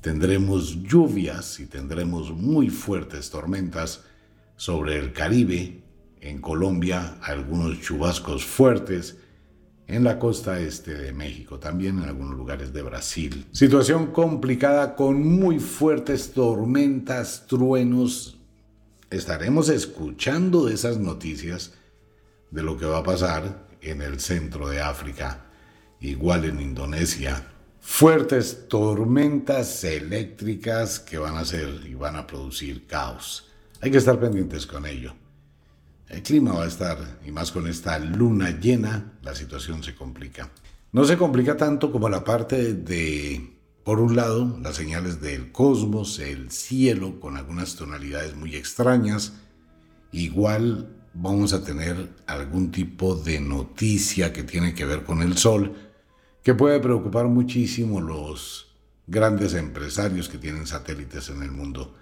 Tendremos 0.01 0.83
lluvias 0.83 1.61
y 1.61 1.67
tendremos 1.67 2.31
muy 2.31 2.71
fuertes 2.71 3.29
tormentas 3.31 4.05
sobre 4.57 4.99
el 4.99 5.12
Caribe, 5.12 5.82
en 6.23 6.41
Colombia, 6.41 7.17
algunos 7.21 7.81
chubascos 7.81 8.45
fuertes 8.45 9.19
en 9.88 10.05
la 10.05 10.21
costa 10.21 10.61
este 10.61 10.95
de 10.95 11.12
México, 11.12 11.59
también 11.59 11.99
en 11.99 12.05
algunos 12.05 12.37
lugares 12.37 12.73
de 12.73 12.83
Brasil. 12.83 13.47
Situación 13.50 14.07
complicada 14.12 14.95
con 14.95 15.21
muy 15.21 15.59
fuertes 15.59 16.33
tormentas, 16.33 17.47
truenos. 17.49 18.38
Estaremos 19.11 19.69
escuchando 19.69 20.69
esas 20.69 20.97
noticias 20.99 21.75
de 22.52 22.62
lo 22.62 22.79
que 22.79 22.87
va 22.87 22.99
a 22.99 23.02
pasar 23.02 23.67
en 23.83 24.00
el 24.00 24.21
centro 24.21 24.69
de 24.69 24.81
África, 24.81 25.47
igual 26.00 26.45
en 26.45 26.61
Indonesia. 26.61 27.49
Fuertes 27.81 28.69
tormentas 28.69 29.83
eléctricas 29.83 31.00
que 31.00 31.19
van 31.19 31.35
a 31.35 31.41
hacer 31.41 31.81
y 31.85 31.95
van 31.95 32.14
a 32.14 32.29
producir 32.29 32.87
caos. 32.87 33.50
Hay 33.81 33.91
que 33.91 33.99
estar 33.99 34.21
pendientes 34.21 34.67
con 34.69 34.87
ello. 34.87 35.14
El 36.12 36.23
clima 36.23 36.52
va 36.52 36.64
a 36.64 36.69
estar, 36.69 36.99
y 37.26 37.31
más 37.31 37.50
con 37.52 37.66
esta 37.66 37.99
luna 37.99 38.50
llena, 38.61 39.14
la 39.23 39.35
situación 39.35 39.83
se 39.83 39.95
complica. 39.95 40.50
No 40.92 41.07
se 41.07 41.16
complica 41.16 41.57
tanto 41.57 41.90
como 41.90 42.11
la 42.11 42.23
parte 42.23 42.75
de, 42.75 43.57
por 43.83 43.99
un 43.99 44.14
lado, 44.14 44.59
las 44.62 44.76
señales 44.76 45.23
del 45.23 45.52
cosmos, 45.52 46.19
el 46.19 46.50
cielo, 46.50 47.19
con 47.19 47.38
algunas 47.38 47.76
tonalidades 47.76 48.37
muy 48.37 48.54
extrañas. 48.57 49.33
Igual 50.12 50.95
vamos 51.14 51.54
a 51.54 51.64
tener 51.64 52.11
algún 52.26 52.71
tipo 52.71 53.14
de 53.14 53.40
noticia 53.40 54.35
que 54.35 54.42
tiene 54.42 54.75
que 54.75 54.85
ver 54.85 55.04
con 55.04 55.23
el 55.23 55.38
sol, 55.38 55.75
que 56.42 56.52
puede 56.52 56.78
preocupar 56.78 57.28
muchísimo 57.28 58.02
los 58.02 58.66
grandes 59.07 59.54
empresarios 59.54 60.28
que 60.28 60.37
tienen 60.37 60.66
satélites 60.66 61.31
en 61.31 61.42
el 61.42 61.52
mundo. 61.52 61.95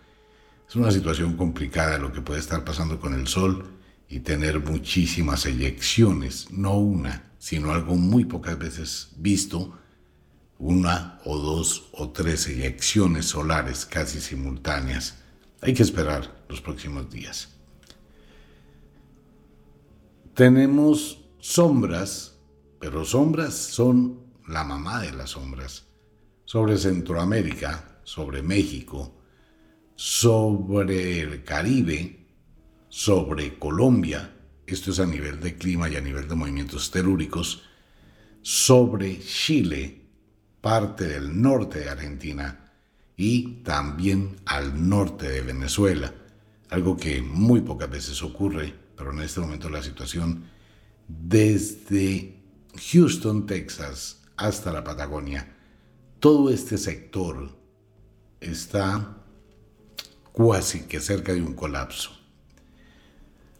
Es 0.68 0.74
una 0.74 0.90
situación 0.90 1.36
complicada 1.36 1.96
lo 1.98 2.12
que 2.12 2.22
puede 2.22 2.40
estar 2.40 2.64
pasando 2.64 2.98
con 2.98 3.14
el 3.14 3.28
sol 3.28 3.76
y 4.10 4.20
tener 4.20 4.58
muchísimas 4.58 5.46
eyecciones, 5.46 6.50
no 6.50 6.76
una, 6.76 7.30
sino 7.38 7.70
algo 7.70 7.94
muy 7.94 8.24
pocas 8.24 8.58
veces 8.58 9.12
visto, 9.16 9.78
una 10.58 11.20
o 11.24 11.38
dos 11.38 11.88
o 11.92 12.10
tres 12.10 12.48
eyecciones 12.48 13.26
solares 13.26 13.86
casi 13.86 14.20
simultáneas. 14.20 15.18
Hay 15.62 15.74
que 15.74 15.84
esperar 15.84 16.44
los 16.48 16.60
próximos 16.60 17.08
días. 17.08 17.50
Tenemos 20.34 21.20
sombras, 21.38 22.36
pero 22.80 23.04
sombras 23.04 23.54
son 23.54 24.18
la 24.48 24.64
mamá 24.64 25.02
de 25.02 25.12
las 25.12 25.30
sombras, 25.30 25.86
sobre 26.44 26.76
Centroamérica, 26.78 28.00
sobre 28.02 28.42
México, 28.42 29.14
sobre 29.94 31.20
el 31.20 31.44
Caribe, 31.44 32.19
sobre 32.90 33.58
Colombia, 33.58 34.36
esto 34.66 34.90
es 34.90 34.98
a 34.98 35.06
nivel 35.06 35.40
de 35.40 35.56
clima 35.56 35.88
y 35.88 35.96
a 35.96 36.00
nivel 36.00 36.28
de 36.28 36.34
movimientos 36.34 36.90
telúricos, 36.90 37.62
sobre 38.42 39.18
Chile, 39.20 40.02
parte 40.60 41.06
del 41.06 41.40
norte 41.40 41.78
de 41.78 41.88
Argentina 41.88 42.72
y 43.16 43.62
también 43.62 44.36
al 44.44 44.88
norte 44.88 45.30
de 45.30 45.40
Venezuela, 45.40 46.12
algo 46.68 46.96
que 46.96 47.22
muy 47.22 47.60
pocas 47.60 47.88
veces 47.88 48.22
ocurre, 48.22 48.74
pero 48.96 49.12
en 49.12 49.20
este 49.20 49.40
momento 49.40 49.70
la 49.70 49.82
situación 49.82 50.44
desde 51.06 52.42
Houston, 52.92 53.46
Texas, 53.46 54.22
hasta 54.36 54.72
la 54.72 54.82
Patagonia, 54.82 55.56
todo 56.18 56.50
este 56.50 56.76
sector 56.76 57.56
está 58.40 59.16
casi 60.34 60.80
que 60.82 61.00
cerca 61.00 61.32
de 61.32 61.42
un 61.42 61.54
colapso. 61.54 62.19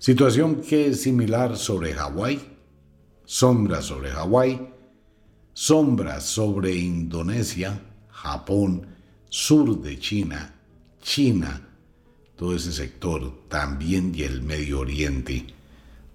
Situación 0.01 0.63
que 0.63 0.87
es 0.87 1.03
similar 1.03 1.59
sobre 1.59 1.93
Hawái, 1.93 2.41
sombras 3.27 3.85
sobre 3.85 4.09
Hawái, 4.09 4.73
sombras 5.53 6.25
sobre 6.25 6.75
Indonesia, 6.75 7.83
Japón, 8.09 8.87
sur 9.29 9.79
de 9.83 9.99
China, 9.99 10.55
China, 11.03 11.69
todo 12.35 12.57
ese 12.57 12.73
sector, 12.73 13.47
también 13.49 14.15
y 14.15 14.23
el 14.23 14.41
Medio 14.41 14.81
Oriente. 14.81 15.45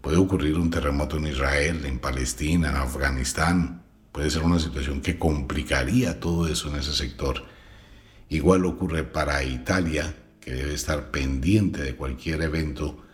Puede 0.01 0.18
ocurrir 0.18 0.56
un 0.58 0.72
terremoto 0.72 1.18
en 1.18 1.27
Israel, 1.27 1.86
en 1.86 2.00
Palestina, 2.00 2.72
en 2.72 2.77
Afganistán. 2.77 3.84
Puede 4.12 4.32
ser 4.32 4.42
una 4.42 4.58
situación 4.58 5.00
que 5.00 5.20
complicaría 5.20 6.20
todo 6.20 6.48
eso 6.48 6.70
en 6.70 6.77
ese 6.77 6.96
sector. 6.96 7.46
Igual 8.30 8.65
ocurre 8.65 9.04
para 9.04 9.44
Italia, 9.44 10.15
que 10.42 10.54
debe 10.54 10.74
estar 10.74 11.12
pendiente 11.12 11.84
de 11.84 11.96
cualquier 11.96 12.42
evento 12.42 13.05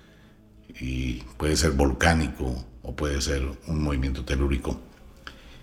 y 0.79 1.21
puede 1.37 1.55
ser 1.55 1.71
volcánico 1.71 2.65
o 2.83 2.95
puede 2.95 3.21
ser 3.21 3.43
un 3.67 3.81
movimiento 3.81 4.23
telúrico. 4.23 4.79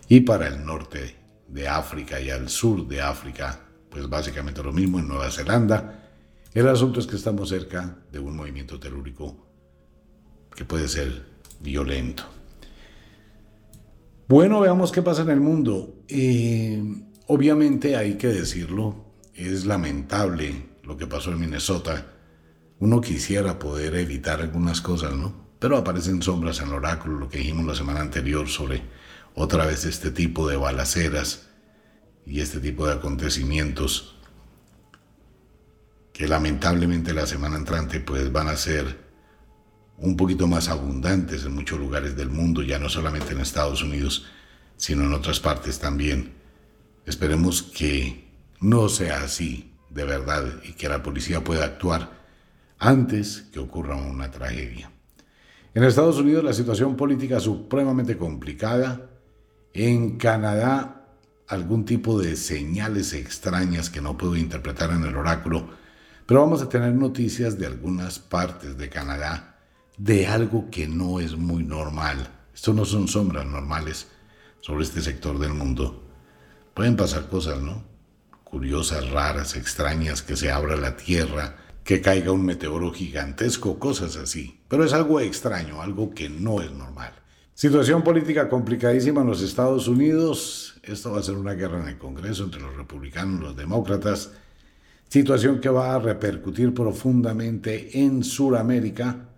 Y 0.08 0.20
para 0.20 0.48
el 0.48 0.64
norte 0.64 1.16
de 1.48 1.68
África 1.68 2.20
y 2.20 2.30
al 2.30 2.48
sur 2.48 2.86
de 2.86 3.00
África, 3.00 3.60
pues 3.90 4.08
básicamente 4.08 4.62
lo 4.62 4.72
mismo 4.72 4.98
en 4.98 5.08
Nueva 5.08 5.30
Zelanda. 5.30 6.10
El 6.54 6.68
asunto 6.68 7.00
es 7.00 7.06
que 7.06 7.16
estamos 7.16 7.48
cerca 7.48 7.98
de 8.10 8.18
un 8.18 8.36
movimiento 8.36 8.78
telúrico 8.78 9.36
que 10.54 10.64
puede 10.64 10.88
ser 10.88 11.24
violento. 11.60 12.24
Bueno, 14.28 14.60
veamos 14.60 14.92
qué 14.92 15.02
pasa 15.02 15.22
en 15.22 15.30
el 15.30 15.40
mundo. 15.40 16.02
Eh, 16.08 16.82
obviamente 17.26 17.96
hay 17.96 18.14
que 18.14 18.28
decirlo, 18.28 19.04
es 19.34 19.64
lamentable 19.64 20.66
lo 20.84 20.96
que 20.96 21.06
pasó 21.06 21.30
en 21.30 21.40
Minnesota 21.40 22.17
uno 22.80 23.00
quisiera 23.00 23.58
poder 23.58 23.94
evitar 23.96 24.40
algunas 24.40 24.80
cosas, 24.80 25.14
¿no? 25.14 25.48
Pero 25.58 25.76
aparecen 25.76 26.22
sombras 26.22 26.60
en 26.60 26.68
el 26.68 26.74
oráculo, 26.74 27.18
lo 27.18 27.28
que 27.28 27.38
dijimos 27.38 27.66
la 27.66 27.74
semana 27.74 28.00
anterior 28.00 28.48
sobre 28.48 28.82
otra 29.34 29.66
vez 29.66 29.84
este 29.84 30.10
tipo 30.10 30.48
de 30.48 30.56
balaceras 30.56 31.48
y 32.24 32.40
este 32.40 32.60
tipo 32.60 32.86
de 32.86 32.94
acontecimientos 32.94 34.16
que 36.12 36.28
lamentablemente 36.28 37.12
la 37.14 37.26
semana 37.26 37.56
entrante 37.56 38.00
pues 38.00 38.30
van 38.32 38.48
a 38.48 38.56
ser 38.56 39.08
un 39.98 40.16
poquito 40.16 40.46
más 40.46 40.68
abundantes 40.68 41.44
en 41.44 41.54
muchos 41.54 41.78
lugares 41.78 42.16
del 42.16 42.30
mundo, 42.30 42.62
ya 42.62 42.78
no 42.78 42.88
solamente 42.88 43.32
en 43.32 43.40
Estados 43.40 43.82
Unidos, 43.82 44.26
sino 44.76 45.04
en 45.04 45.12
otras 45.12 45.40
partes 45.40 45.78
también. 45.78 46.34
Esperemos 47.06 47.62
que 47.62 48.28
no 48.60 48.88
sea 48.88 49.22
así 49.22 49.72
de 49.90 50.04
verdad 50.04 50.44
y 50.64 50.72
que 50.72 50.88
la 50.88 51.02
policía 51.02 51.42
pueda 51.42 51.64
actuar 51.64 52.17
antes 52.78 53.48
que 53.52 53.58
ocurra 53.58 53.96
una 53.96 54.30
tragedia. 54.30 54.90
En 55.74 55.84
Estados 55.84 56.18
Unidos 56.18 56.44
la 56.44 56.52
situación 56.52 56.96
política 56.96 57.38
es 57.38 57.44
supremamente 57.44 58.16
complicada. 58.16 59.10
En 59.72 60.16
Canadá 60.16 61.06
algún 61.46 61.84
tipo 61.84 62.20
de 62.20 62.36
señales 62.36 63.12
extrañas 63.14 63.90
que 63.90 64.00
no 64.00 64.16
puedo 64.16 64.36
interpretar 64.36 64.90
en 64.90 65.04
el 65.04 65.16
oráculo, 65.16 65.68
pero 66.26 66.40
vamos 66.40 66.62
a 66.62 66.68
tener 66.68 66.92
noticias 66.94 67.58
de 67.58 67.66
algunas 67.66 68.18
partes 68.18 68.76
de 68.76 68.88
Canadá 68.88 69.56
de 69.98 70.28
algo 70.28 70.70
que 70.70 70.86
no 70.86 71.20
es 71.20 71.36
muy 71.36 71.64
normal. 71.64 72.28
Esto 72.54 72.72
no 72.72 72.84
son 72.84 73.08
sombras 73.08 73.44
normales 73.44 74.06
sobre 74.60 74.84
este 74.84 75.02
sector 75.02 75.38
del 75.38 75.52
mundo. 75.52 76.04
Pueden 76.72 76.96
pasar 76.96 77.28
cosas, 77.28 77.60
¿no? 77.60 77.82
Curiosas, 78.44 79.10
raras, 79.10 79.56
extrañas, 79.56 80.22
que 80.22 80.36
se 80.36 80.50
abra 80.50 80.76
la 80.76 80.96
tierra, 80.96 81.56
que 81.88 82.02
caiga 82.02 82.32
un 82.32 82.44
meteoro 82.44 82.92
gigantesco, 82.92 83.78
cosas 83.78 84.16
así. 84.16 84.60
Pero 84.68 84.84
es 84.84 84.92
algo 84.92 85.20
extraño, 85.20 85.80
algo 85.80 86.10
que 86.10 86.28
no 86.28 86.60
es 86.60 86.70
normal. 86.70 87.14
Situación 87.54 88.04
política 88.04 88.50
complicadísima 88.50 89.22
en 89.22 89.28
los 89.28 89.40
Estados 89.40 89.88
Unidos. 89.88 90.78
Esto 90.82 91.12
va 91.12 91.20
a 91.20 91.22
ser 91.22 91.36
una 91.36 91.54
guerra 91.54 91.80
en 91.80 91.88
el 91.88 91.96
Congreso 91.96 92.44
entre 92.44 92.60
los 92.60 92.76
republicanos 92.76 93.40
y 93.40 93.42
los 93.44 93.56
demócratas. 93.56 94.32
Situación 95.08 95.62
que 95.62 95.70
va 95.70 95.94
a 95.94 95.98
repercutir 95.98 96.74
profundamente 96.74 97.98
en 97.98 98.22
Sudamérica, 98.22 99.30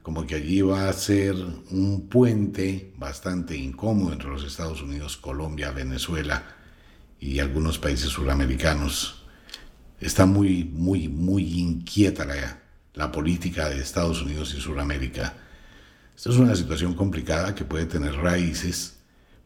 como 0.00 0.26
que 0.26 0.36
allí 0.36 0.62
va 0.62 0.88
a 0.88 0.92
ser 0.94 1.34
un 1.34 2.08
puente 2.08 2.94
bastante 2.96 3.54
incómodo 3.54 4.14
entre 4.14 4.30
los 4.30 4.44
Estados 4.44 4.80
Unidos, 4.80 5.18
Colombia, 5.18 5.72
Venezuela 5.72 6.56
y 7.20 7.40
algunos 7.40 7.78
países 7.78 8.08
suramericanos 8.08 9.17
está 10.00 10.26
muy, 10.26 10.64
muy, 10.64 11.08
muy 11.08 11.58
inquieta 11.58 12.24
la, 12.24 13.12
política 13.12 13.68
de 13.68 13.80
Estados 13.80 14.22
Unidos 14.22 14.54
y 14.56 14.60
Sudamérica. 14.60 15.34
Esta 16.16 16.30
es 16.30 16.36
una 16.36 16.56
situación 16.56 16.94
complicada 16.94 17.54
que 17.54 17.64
puede 17.64 17.86
tener 17.86 18.14
raíces 18.14 18.98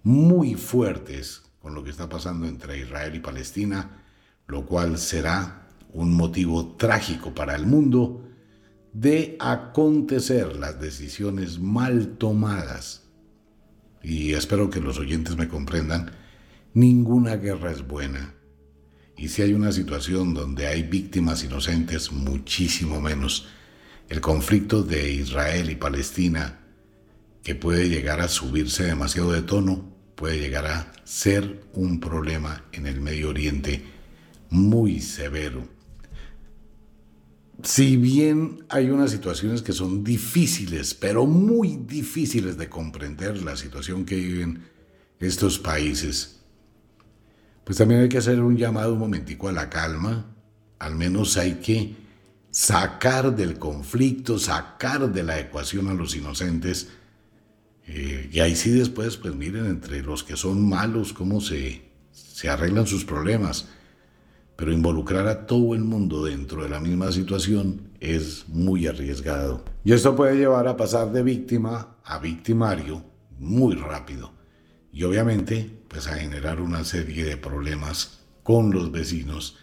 muy 0.02 0.54
fuertes 0.54 1.42
con 1.60 1.74
lo 1.74 1.84
que 1.84 1.90
está 1.90 2.08
pasando 2.08 2.46
entre 2.46 2.78
Israel 2.78 3.14
y 3.14 3.20
Palestina, 3.20 4.02
lo 4.46 4.64
cual 4.64 4.98
será 4.98 5.68
un 5.92 6.14
motivo 6.14 6.74
trágico 6.76 7.34
para 7.34 7.54
el 7.54 7.66
mundo 7.66 8.26
de 8.94 9.36
acontecer 9.38 10.56
las 10.56 10.80
decisiones 10.80 11.58
mal 11.58 12.16
tomadas. 12.18 13.02
Y 14.02 14.32
espero 14.32 14.70
que 14.70 14.80
los 14.80 14.98
oyentes 14.98 15.36
me 15.36 15.48
comprendan, 15.48 16.10
ninguna 16.74 17.36
guerra 17.36 17.70
es 17.70 17.86
buena 17.86 18.34
y 19.22 19.28
si 19.28 19.40
hay 19.40 19.52
una 19.54 19.70
situación 19.70 20.34
donde 20.34 20.66
hay 20.66 20.82
víctimas 20.82 21.44
inocentes, 21.44 22.10
muchísimo 22.10 23.00
menos. 23.00 23.46
El 24.08 24.20
conflicto 24.20 24.82
de 24.82 25.12
Israel 25.12 25.70
y 25.70 25.76
Palestina, 25.76 26.58
que 27.44 27.54
puede 27.54 27.88
llegar 27.88 28.20
a 28.20 28.26
subirse 28.26 28.82
demasiado 28.82 29.30
de 29.30 29.42
tono, 29.42 29.94
puede 30.16 30.40
llegar 30.40 30.66
a 30.66 30.92
ser 31.04 31.62
un 31.72 32.00
problema 32.00 32.64
en 32.72 32.88
el 32.88 33.00
Medio 33.00 33.28
Oriente 33.28 33.84
muy 34.50 35.00
severo. 35.00 35.68
Si 37.62 37.96
bien 37.96 38.64
hay 38.70 38.90
unas 38.90 39.12
situaciones 39.12 39.62
que 39.62 39.72
son 39.72 40.02
difíciles, 40.02 40.94
pero 40.94 41.26
muy 41.26 41.76
difíciles 41.76 42.58
de 42.58 42.68
comprender 42.68 43.40
la 43.40 43.56
situación 43.56 44.04
que 44.04 44.16
viven 44.16 44.64
estos 45.20 45.60
países, 45.60 46.41
pues 47.64 47.78
también 47.78 48.00
hay 48.00 48.08
que 48.08 48.18
hacer 48.18 48.40
un 48.40 48.56
llamado 48.56 48.94
un 48.94 48.98
momentico 48.98 49.48
a 49.48 49.52
la 49.52 49.70
calma. 49.70 50.26
Al 50.78 50.96
menos 50.96 51.36
hay 51.36 51.54
que 51.54 51.94
sacar 52.50 53.34
del 53.34 53.58
conflicto, 53.58 54.38
sacar 54.38 55.12
de 55.12 55.22
la 55.22 55.38
ecuación 55.38 55.88
a 55.88 55.94
los 55.94 56.16
inocentes. 56.16 56.88
Eh, 57.86 58.28
y 58.32 58.40
ahí 58.40 58.56
sí 58.56 58.70
después, 58.70 59.16
pues 59.16 59.34
miren 59.34 59.66
entre 59.66 60.02
los 60.02 60.24
que 60.24 60.36
son 60.36 60.68
malos 60.68 61.12
cómo 61.12 61.40
se, 61.40 61.82
se 62.10 62.48
arreglan 62.48 62.86
sus 62.86 63.04
problemas. 63.04 63.68
Pero 64.56 64.72
involucrar 64.72 65.28
a 65.28 65.46
todo 65.46 65.74
el 65.74 65.82
mundo 65.84 66.24
dentro 66.24 66.62
de 66.62 66.68
la 66.68 66.80
misma 66.80 67.12
situación 67.12 67.92
es 68.00 68.48
muy 68.48 68.86
arriesgado. 68.86 69.64
Y 69.84 69.92
esto 69.92 70.16
puede 70.16 70.36
llevar 70.36 70.66
a 70.66 70.76
pasar 70.76 71.12
de 71.12 71.22
víctima 71.22 71.96
a 72.04 72.18
victimario 72.18 73.04
muy 73.38 73.76
rápido 73.76 74.41
y 74.92 75.04
obviamente 75.04 75.70
pues 75.88 76.06
a 76.06 76.16
generar 76.16 76.60
una 76.60 76.84
serie 76.84 77.24
de 77.24 77.36
problemas 77.36 78.20
con 78.42 78.70
los 78.70 78.92
vecinos 78.92 79.58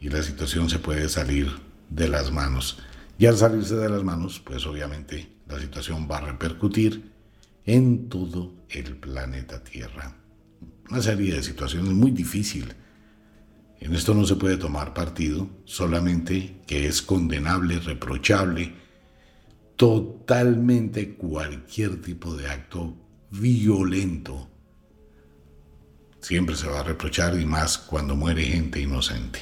y 0.00 0.08
la 0.08 0.22
situación 0.22 0.68
se 0.68 0.78
puede 0.78 1.08
salir 1.08 1.48
de 1.88 2.08
las 2.08 2.32
manos. 2.32 2.78
Y 3.18 3.26
al 3.26 3.36
salirse 3.36 3.76
de 3.76 3.88
las 3.88 4.02
manos, 4.02 4.40
pues 4.40 4.66
obviamente 4.66 5.28
la 5.46 5.60
situación 5.60 6.08
va 6.10 6.18
a 6.18 6.22
repercutir 6.22 7.12
en 7.64 8.08
todo 8.08 8.52
el 8.68 8.96
planeta 8.96 9.62
Tierra. 9.62 10.16
Una 10.90 11.00
serie 11.00 11.34
de 11.34 11.42
situaciones 11.42 11.92
muy 11.92 12.10
difíciles. 12.10 12.74
En 13.78 13.94
esto 13.94 14.14
no 14.14 14.24
se 14.24 14.36
puede 14.36 14.56
tomar 14.56 14.94
partido, 14.94 15.48
solamente 15.64 16.60
que 16.66 16.86
es 16.86 17.02
condenable, 17.02 17.78
reprochable, 17.78 18.74
totalmente 19.76 21.14
cualquier 21.14 22.00
tipo 22.00 22.36
de 22.36 22.48
acto 22.48 22.96
violento. 23.30 24.51
Siempre 26.22 26.54
se 26.54 26.68
va 26.68 26.80
a 26.80 26.84
reprochar 26.84 27.38
y 27.38 27.44
más 27.44 27.76
cuando 27.76 28.14
muere 28.14 28.44
gente 28.44 28.80
inocente. 28.80 29.40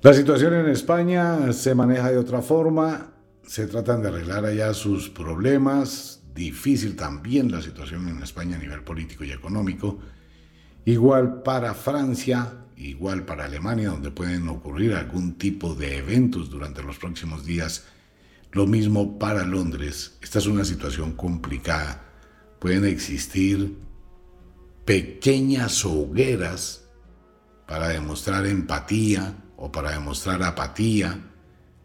La 0.00 0.14
situación 0.14 0.54
en 0.54 0.68
España 0.68 1.52
se 1.52 1.74
maneja 1.74 2.10
de 2.10 2.16
otra 2.16 2.40
forma, 2.40 3.12
se 3.46 3.66
tratan 3.66 4.00
de 4.00 4.08
arreglar 4.08 4.46
allá 4.46 4.72
sus 4.72 5.10
problemas, 5.10 6.22
difícil 6.34 6.96
también 6.96 7.52
la 7.52 7.60
situación 7.60 8.08
en 8.08 8.22
España 8.22 8.56
a 8.56 8.60
nivel 8.60 8.82
político 8.82 9.24
y 9.24 9.32
económico, 9.32 9.98
igual 10.86 11.42
para 11.42 11.74
Francia, 11.74 12.50
igual 12.76 13.26
para 13.26 13.44
Alemania, 13.44 13.90
donde 13.90 14.10
pueden 14.10 14.48
ocurrir 14.48 14.94
algún 14.94 15.34
tipo 15.34 15.74
de 15.74 15.98
eventos 15.98 16.48
durante 16.48 16.82
los 16.82 16.96
próximos 16.96 17.44
días, 17.44 17.84
lo 18.52 18.66
mismo 18.66 19.18
para 19.18 19.44
Londres. 19.44 20.16
Esta 20.22 20.38
es 20.38 20.46
una 20.46 20.64
situación 20.64 21.12
complicada. 21.12 22.04
Pueden 22.58 22.86
existir 22.86 23.76
pequeñas 24.88 25.84
hogueras 25.84 26.88
para 27.66 27.88
demostrar 27.88 28.46
empatía 28.46 29.34
o 29.58 29.70
para 29.70 29.90
demostrar 29.90 30.42
apatía. 30.42 31.28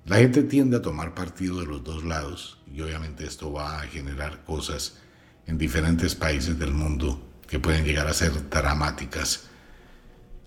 La 0.06 0.20
gente 0.20 0.44
tiende 0.44 0.78
a 0.78 0.82
tomar 0.82 1.14
partido 1.14 1.60
de 1.60 1.66
los 1.66 1.84
dos 1.84 2.06
lados 2.06 2.60
y 2.74 2.80
obviamente 2.80 3.26
esto 3.26 3.52
va 3.52 3.82
a 3.82 3.88
generar 3.88 4.46
cosas 4.46 5.00
en 5.48 5.58
diferentes 5.58 6.16
países 6.16 6.58
del 6.58 6.72
mundo 6.72 7.42
que 7.46 7.60
pueden 7.60 7.84
llegar 7.84 8.08
a 8.08 8.14
ser 8.14 8.50
dramáticas. 8.50 9.50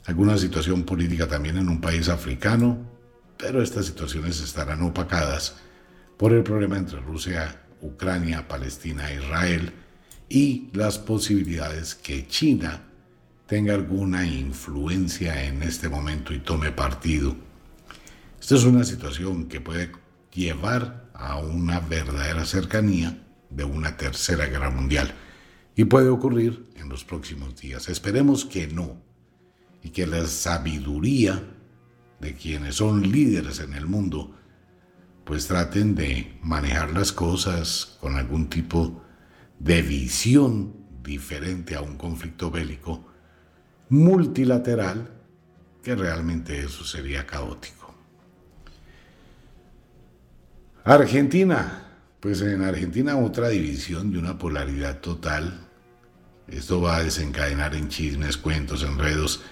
Alguna 0.07 0.39
situación 0.39 0.85
política 0.85 1.29
también 1.29 1.59
en 1.59 1.69
un 1.69 1.83
país 1.83 2.09
africano, 2.09 2.79
pero 3.37 3.63
estas 3.63 3.85
situaciones 3.85 4.41
estarán 4.41 4.81
opacadas 4.81 5.57
por 6.17 6.33
el 6.33 6.43
problema 6.43 6.79
entre 6.79 7.01
Rusia, 7.01 7.67
Ucrania, 7.83 8.49
Palestina 8.49 9.13
Israel 9.13 9.75
y 10.29 10.69
las 10.73 10.99
posibilidades 10.99 11.95
que 11.95 12.27
China 12.27 12.83
tenga 13.47 13.75
alguna 13.75 14.27
influencia 14.27 15.45
en 15.45 15.63
este 15.63 15.89
momento 15.89 16.35
y 16.35 16.41
tome 16.41 16.73
partido. 16.73 17.37
Esta 18.41 18.57
es 18.57 18.65
una 18.65 18.85
situación 18.85 19.47
que 19.47 19.61
puede 19.61 19.93
llevar 20.33 21.11
a 21.15 21.39
una 21.39 21.81
verdadera 21.81 22.45
cercanía 22.45 23.23
de 23.51 23.65
una 23.65 23.97
tercera 23.97 24.47
guerra 24.47 24.71
mundial 24.71 25.15
y 25.77 25.85
puede 25.85 26.09
ocurrir 26.09 26.67
en 26.77 26.89
los 26.89 27.05
próximos 27.05 27.57
días. 27.61 27.89
Esperemos 27.89 28.45
que 28.45 28.67
no 28.67 29.01
y 29.83 29.91
que 29.91 30.07
la 30.07 30.27
sabiduría 30.27 31.43
de 32.21 32.35
quienes 32.35 32.77
son 32.77 33.11
líderes 33.11 33.61
en 33.61 33.75
el 33.75 33.87
mundo 33.87 34.35
pues 35.25 35.47
traten 35.49 35.95
de 35.95 36.39
manejar 36.43 36.93
las 36.93 37.13
cosas 37.13 37.97
con 38.01 38.17
algún 38.17 38.49
tipo 38.49 39.03
de 39.59 39.83
visión 39.83 40.75
diferente 41.03 41.75
a 41.75 41.83
un 41.83 41.97
conflicto 41.97 42.51
bélico 42.51 43.05
multilateral, 43.89 45.11
que 45.83 45.95
realmente 45.95 46.59
eso 46.59 46.85
sería 46.85 47.25
caótico. 47.25 47.95
Argentina, 50.85 51.83
pues 52.21 52.41
en 52.43 52.63
Argentina 52.63 53.17
otra 53.17 53.49
división 53.49 54.13
de 54.13 54.19
una 54.19 54.39
polaridad 54.39 55.01
total. 55.01 55.61
Esto 56.49 56.81
va 56.81 56.97
a 56.97 57.03
desencadenar 57.03 57.75
en 57.75 57.89
chismes, 57.89 58.37
cuentos, 58.37 58.83
enredos. 58.83 59.43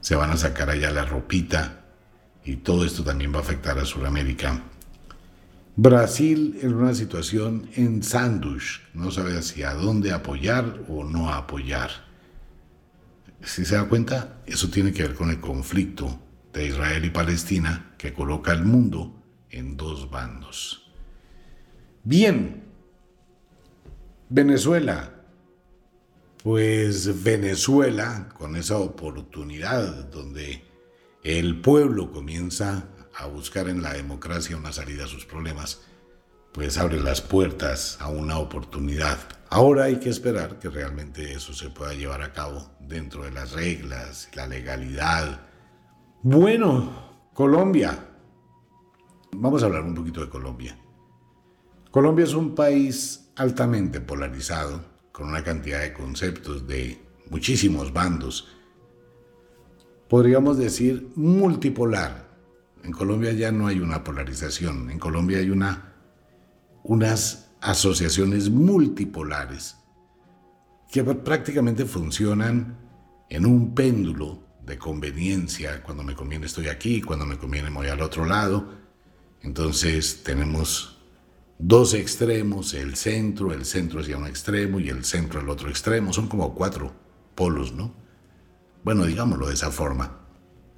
Se 0.00 0.16
van 0.16 0.30
a 0.30 0.36
sacar 0.36 0.70
allá 0.70 0.90
la 0.90 1.04
ropita 1.04 1.84
y 2.44 2.56
todo 2.56 2.84
esto 2.84 3.04
también 3.04 3.32
va 3.32 3.38
a 3.38 3.42
afectar 3.42 3.78
a 3.78 3.84
Sudamérica. 3.84 4.62
Brasil 5.76 6.58
en 6.62 6.74
una 6.74 6.94
situación 6.94 7.70
en 7.74 8.02
sándwich, 8.02 8.82
no 8.92 9.10
sabe 9.10 9.38
hacia 9.38 9.72
dónde 9.74 10.12
apoyar 10.12 10.84
o 10.88 11.04
no 11.04 11.30
apoyar. 11.30 11.90
Si 13.42 13.64
se 13.64 13.76
da 13.76 13.88
cuenta, 13.88 14.42
eso 14.46 14.68
tiene 14.68 14.92
que 14.92 15.04
ver 15.04 15.14
con 15.14 15.30
el 15.30 15.40
conflicto 15.40 16.20
de 16.52 16.66
Israel 16.66 17.04
y 17.04 17.10
Palestina 17.10 17.94
que 17.96 18.12
coloca 18.12 18.52
al 18.52 18.64
mundo 18.64 19.22
en 19.50 19.76
dos 19.76 20.10
bandos. 20.10 20.90
Bien, 22.02 22.64
Venezuela. 24.28 25.14
Pues 26.42 27.22
Venezuela, 27.22 28.30
con 28.38 28.56
esa 28.56 28.78
oportunidad 28.78 30.06
donde 30.06 30.64
el 31.22 31.60
pueblo 31.60 32.10
comienza 32.10 32.88
a 33.16 33.26
buscar 33.26 33.68
en 33.68 33.82
la 33.82 33.92
democracia 33.92 34.56
una 34.56 34.72
salida 34.72 35.04
a 35.04 35.08
sus 35.08 35.24
problemas, 35.26 35.82
pues 36.52 36.78
abre 36.78 37.00
las 37.00 37.20
puertas 37.20 37.98
a 38.00 38.08
una 38.08 38.38
oportunidad. 38.38 39.18
Ahora 39.50 39.84
hay 39.84 39.96
que 39.96 40.08
esperar 40.08 40.58
que 40.58 40.68
realmente 40.68 41.32
eso 41.32 41.52
se 41.54 41.70
pueda 41.70 41.94
llevar 41.94 42.22
a 42.22 42.32
cabo 42.32 42.70
dentro 42.80 43.24
de 43.24 43.30
las 43.30 43.52
reglas, 43.52 44.28
la 44.34 44.46
legalidad. 44.46 45.40
Bueno, 46.22 47.30
Colombia. 47.34 48.06
Vamos 49.32 49.62
a 49.62 49.66
hablar 49.66 49.82
un 49.82 49.94
poquito 49.94 50.20
de 50.20 50.28
Colombia. 50.28 50.76
Colombia 51.90 52.24
es 52.24 52.34
un 52.34 52.54
país 52.54 53.32
altamente 53.36 54.00
polarizado, 54.00 54.84
con 55.12 55.28
una 55.28 55.42
cantidad 55.42 55.80
de 55.80 55.92
conceptos 55.92 56.66
de 56.66 57.00
muchísimos 57.30 57.92
bandos. 57.92 58.48
Podríamos 60.08 60.58
decir 60.58 61.10
multipolar, 61.14 62.29
en 62.82 62.92
Colombia 62.92 63.32
ya 63.32 63.52
no 63.52 63.66
hay 63.66 63.80
una 63.80 64.02
polarización, 64.04 64.90
en 64.90 64.98
Colombia 64.98 65.38
hay 65.38 65.50
una, 65.50 65.94
unas 66.82 67.50
asociaciones 67.60 68.50
multipolares 68.50 69.76
que 70.90 71.04
prácticamente 71.04 71.84
funcionan 71.84 72.76
en 73.28 73.46
un 73.46 73.74
péndulo 73.74 74.42
de 74.64 74.76
conveniencia. 74.76 75.82
Cuando 75.82 76.02
me 76.02 76.14
conviene 76.14 76.46
estoy 76.46 76.68
aquí, 76.68 77.00
cuando 77.00 77.26
me 77.26 77.38
conviene 77.38 77.70
voy 77.70 77.88
al 77.88 78.02
otro 78.02 78.24
lado. 78.24 78.80
Entonces 79.42 80.22
tenemos 80.24 80.98
dos 81.58 81.94
extremos, 81.94 82.74
el 82.74 82.96
centro, 82.96 83.52
el 83.52 83.64
centro 83.64 84.00
hacia 84.00 84.16
un 84.16 84.26
extremo 84.26 84.80
y 84.80 84.88
el 84.88 85.04
centro 85.04 85.40
al 85.40 85.48
otro 85.48 85.68
extremo. 85.68 86.12
Son 86.12 86.28
como 86.28 86.54
cuatro 86.54 86.92
polos, 87.34 87.72
¿no? 87.72 87.94
Bueno, 88.82 89.04
digámoslo 89.04 89.46
de 89.46 89.54
esa 89.54 89.70
forma. 89.70 90.19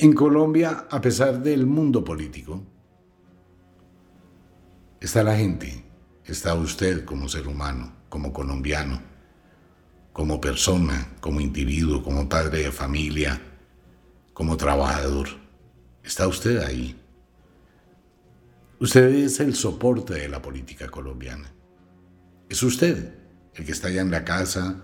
En 0.03 0.15
Colombia, 0.15 0.88
a 0.91 1.01
pesar 1.01 1.41
del 1.45 1.65
mundo 1.65 2.03
político, 2.03 2.61
está 5.01 5.23
la 5.23 5.37
gente, 5.37 5.85
está 6.25 6.55
usted 6.55 7.05
como 7.05 7.29
ser 7.29 7.47
humano, 7.47 7.93
como 8.09 8.33
colombiano, 8.33 9.01
como 10.12 10.41
persona, 10.41 11.12
como 11.21 11.41
individuo, 11.41 12.03
como 12.03 12.29
padre 12.29 12.65
de 12.65 12.73
familia, 12.73 13.41
como 14.35 14.57
trabajador. 14.57 15.29
Está 16.03 16.27
usted 16.27 16.59
ahí. 16.65 17.01
Usted 18.81 19.05
es 19.05 19.38
el 19.38 19.55
soporte 19.55 20.15
de 20.15 20.29
la 20.29 20.43
política 20.43 20.88
colombiana. 20.88 21.55
Es 22.49 22.61
usted 22.65 23.15
el 23.55 23.65
que 23.65 23.71
está 23.71 23.87
allá 23.87 24.01
en 24.01 24.11
la 24.11 24.25
casa, 24.25 24.83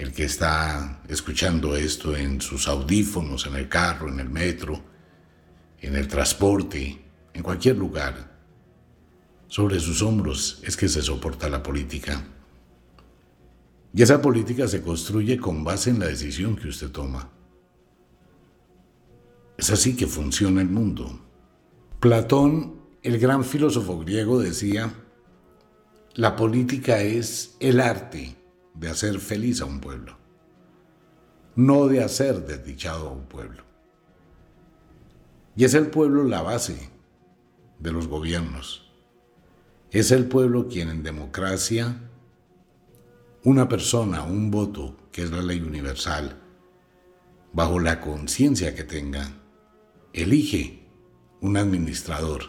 el 0.00 0.14
que 0.14 0.24
está 0.24 1.02
escuchando 1.08 1.76
esto 1.76 2.16
en 2.16 2.40
sus 2.40 2.68
audífonos, 2.68 3.44
en 3.44 3.56
el 3.56 3.68
carro, 3.68 4.08
en 4.08 4.18
el 4.18 4.30
metro, 4.30 4.82
en 5.78 5.94
el 5.94 6.08
transporte, 6.08 7.04
en 7.34 7.42
cualquier 7.42 7.76
lugar. 7.76 8.34
Sobre 9.46 9.78
sus 9.78 10.00
hombros 10.00 10.62
es 10.62 10.74
que 10.78 10.88
se 10.88 11.02
soporta 11.02 11.50
la 11.50 11.62
política. 11.62 12.24
Y 13.92 14.00
esa 14.00 14.22
política 14.22 14.66
se 14.68 14.80
construye 14.80 15.36
con 15.36 15.64
base 15.64 15.90
en 15.90 15.98
la 15.98 16.06
decisión 16.06 16.56
que 16.56 16.68
usted 16.68 16.90
toma. 16.90 17.28
Es 19.58 19.68
así 19.68 19.96
que 19.96 20.06
funciona 20.06 20.62
el 20.62 20.70
mundo. 20.70 21.20
Platón, 22.00 22.80
el 23.02 23.18
gran 23.18 23.44
filósofo 23.44 23.98
griego, 23.98 24.40
decía, 24.40 24.94
la 26.14 26.36
política 26.36 27.02
es 27.02 27.56
el 27.60 27.80
arte 27.80 28.39
de 28.80 28.88
hacer 28.88 29.20
feliz 29.20 29.60
a 29.60 29.66
un 29.66 29.78
pueblo, 29.80 30.16
no 31.54 31.86
de 31.86 32.02
hacer 32.02 32.46
desdichado 32.46 33.10
a 33.10 33.12
un 33.12 33.26
pueblo. 33.26 33.62
Y 35.54 35.64
es 35.64 35.74
el 35.74 35.88
pueblo 35.88 36.24
la 36.24 36.40
base 36.40 36.88
de 37.78 37.92
los 37.92 38.08
gobiernos. 38.08 38.90
Es 39.90 40.10
el 40.12 40.26
pueblo 40.26 40.68
quien 40.68 40.88
en 40.88 41.02
democracia, 41.02 42.00
una 43.44 43.68
persona, 43.68 44.22
un 44.22 44.50
voto, 44.50 44.96
que 45.12 45.24
es 45.24 45.30
la 45.30 45.42
ley 45.42 45.60
universal, 45.60 46.40
bajo 47.52 47.80
la 47.80 48.00
conciencia 48.00 48.74
que 48.74 48.84
tenga, 48.84 49.30
elige 50.14 50.88
un 51.42 51.58
administrador, 51.58 52.44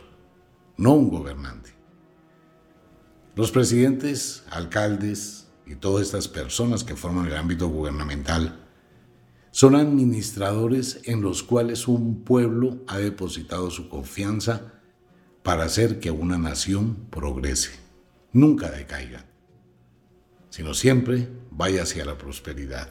no 0.77 0.93
un 0.93 1.09
gobernante. 1.09 1.71
Los 3.35 3.51
presidentes, 3.51 4.45
alcaldes, 4.49 5.40
y 5.71 5.75
todas 5.75 6.05
estas 6.05 6.27
personas 6.27 6.83
que 6.83 6.97
forman 6.97 7.27
el 7.27 7.37
ámbito 7.37 7.69
gubernamental 7.69 8.59
son 9.51 9.75
administradores 9.75 10.99
en 11.05 11.21
los 11.21 11.43
cuales 11.43 11.87
un 11.87 12.23
pueblo 12.23 12.79
ha 12.87 12.97
depositado 12.97 13.71
su 13.71 13.87
confianza 13.87 14.73
para 15.43 15.63
hacer 15.63 15.99
que 15.99 16.11
una 16.11 16.37
nación 16.37 17.07
progrese, 17.09 17.71
nunca 18.33 18.69
decaiga, 18.69 19.25
sino 20.49 20.73
siempre 20.73 21.29
vaya 21.51 21.83
hacia 21.83 22.05
la 22.05 22.17
prosperidad. 22.17 22.89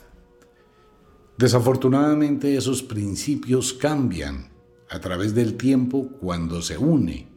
Desafortunadamente 1.36 2.56
esos 2.56 2.82
principios 2.82 3.74
cambian 3.74 4.50
a 4.88 5.00
través 5.00 5.34
del 5.34 5.56
tiempo 5.56 6.08
cuando 6.20 6.62
se 6.62 6.78
une 6.78 7.28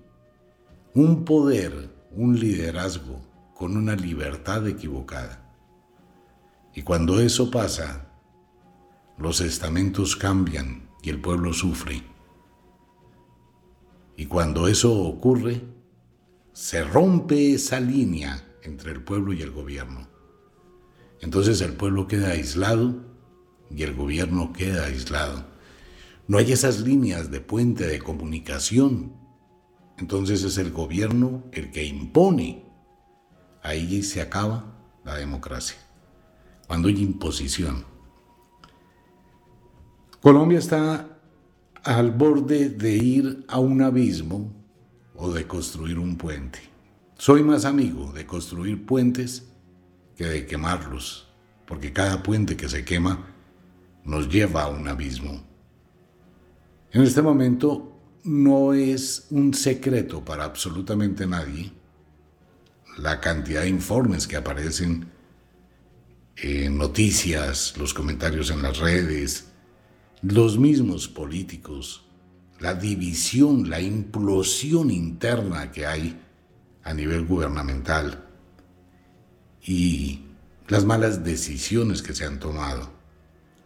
un 0.94 1.26
poder, 1.26 1.90
un 2.12 2.40
liderazgo 2.40 3.33
con 3.54 3.78
una 3.78 3.96
libertad 3.96 4.68
equivocada. 4.68 5.54
Y 6.74 6.82
cuando 6.82 7.20
eso 7.20 7.52
pasa, 7.52 8.10
los 9.18 9.42
estamentos 9.42 10.16
cambian 10.16 10.90
y 11.02 11.10
el 11.10 11.22
pueblo 11.22 11.54
sufre. 11.54 12.04
Y 14.16 14.26
cuando 14.26 14.68
eso 14.68 14.94
ocurre, 14.94 15.62
se 16.54 16.84
rompe 16.84 17.54
esa 17.54 17.80
línea 17.80 18.44
entre 18.64 18.92
el 18.92 19.04
pueblo 19.04 19.34
y 19.34 19.42
el 19.42 19.52
gobierno. 19.52 20.08
Entonces 21.20 21.62
el 21.62 21.74
pueblo 21.74 22.08
queda 22.08 22.30
aislado 22.30 23.04
y 23.70 23.84
el 23.84 23.96
gobierno 23.96 24.54
queda 24.54 24.86
aislado. 24.86 25.46
No 26.28 26.38
hay 26.38 26.52
esas 26.52 26.82
líneas 26.82 27.32
de 27.32 27.42
puente 27.42 27.88
de 27.88 28.00
comunicación. 28.00 29.14
Entonces 29.98 30.44
es 30.44 30.58
el 30.58 30.72
gobierno 30.72 31.44
el 31.52 31.72
que 31.72 31.86
impone. 31.86 32.63
Ahí 33.64 34.04
se 34.04 34.22
acaba 34.22 34.66
la 35.06 35.16
democracia. 35.16 35.78
Cuando 36.68 36.90
hay 36.90 37.02
imposición. 37.02 37.86
Colombia 40.22 40.60
está 40.60 41.18
al 41.84 42.12
borde 42.12 42.70
de 42.70 42.96
ir 42.96 43.46
a 43.48 43.60
un 43.60 43.82
abismo 43.82 44.54
o 45.16 45.32
de 45.32 45.48
construir 45.48 45.98
un 45.98 46.18
puente. 46.18 46.60
Soy 47.18 47.42
más 47.42 47.64
amigo 47.64 48.12
de 48.12 48.26
construir 48.26 48.86
puentes 48.86 49.48
que 50.18 50.26
de 50.26 50.46
quemarlos, 50.46 51.30
porque 51.66 51.94
cada 51.94 52.22
puente 52.22 52.58
que 52.58 52.68
se 52.68 52.84
quema 52.84 53.28
nos 54.04 54.28
lleva 54.28 54.64
a 54.64 54.70
un 54.70 54.90
abismo. 54.90 55.42
En 56.92 57.02
este 57.02 57.22
momento 57.22 57.98
no 58.26 58.74
es 58.74 59.28
un 59.30 59.54
secreto 59.54 60.24
para 60.24 60.44
absolutamente 60.44 61.26
nadie 61.26 61.72
la 62.98 63.20
cantidad 63.20 63.62
de 63.62 63.70
informes 63.70 64.28
que 64.28 64.36
aparecen 64.36 65.10
en 66.36 66.78
noticias, 66.78 67.76
los 67.78 67.94
comentarios 67.94 68.50
en 68.50 68.62
las 68.62 68.80
redes, 68.80 69.48
los 70.22 70.58
mismos 70.58 71.08
políticos, 71.08 72.06
la 72.60 72.74
división, 72.74 73.70
la 73.70 73.82
implosión 73.82 74.90
interna 74.90 75.72
que 75.72 75.86
hay 75.86 76.20
a 76.84 76.94
nivel 76.94 77.26
gubernamental 77.26 78.26
y 79.62 80.22
las 80.68 80.86
malas 80.86 81.24
decisiones 81.24 82.02
que 82.02 82.14
se 82.14 82.26
han 82.26 82.40
tomado. 82.40 82.92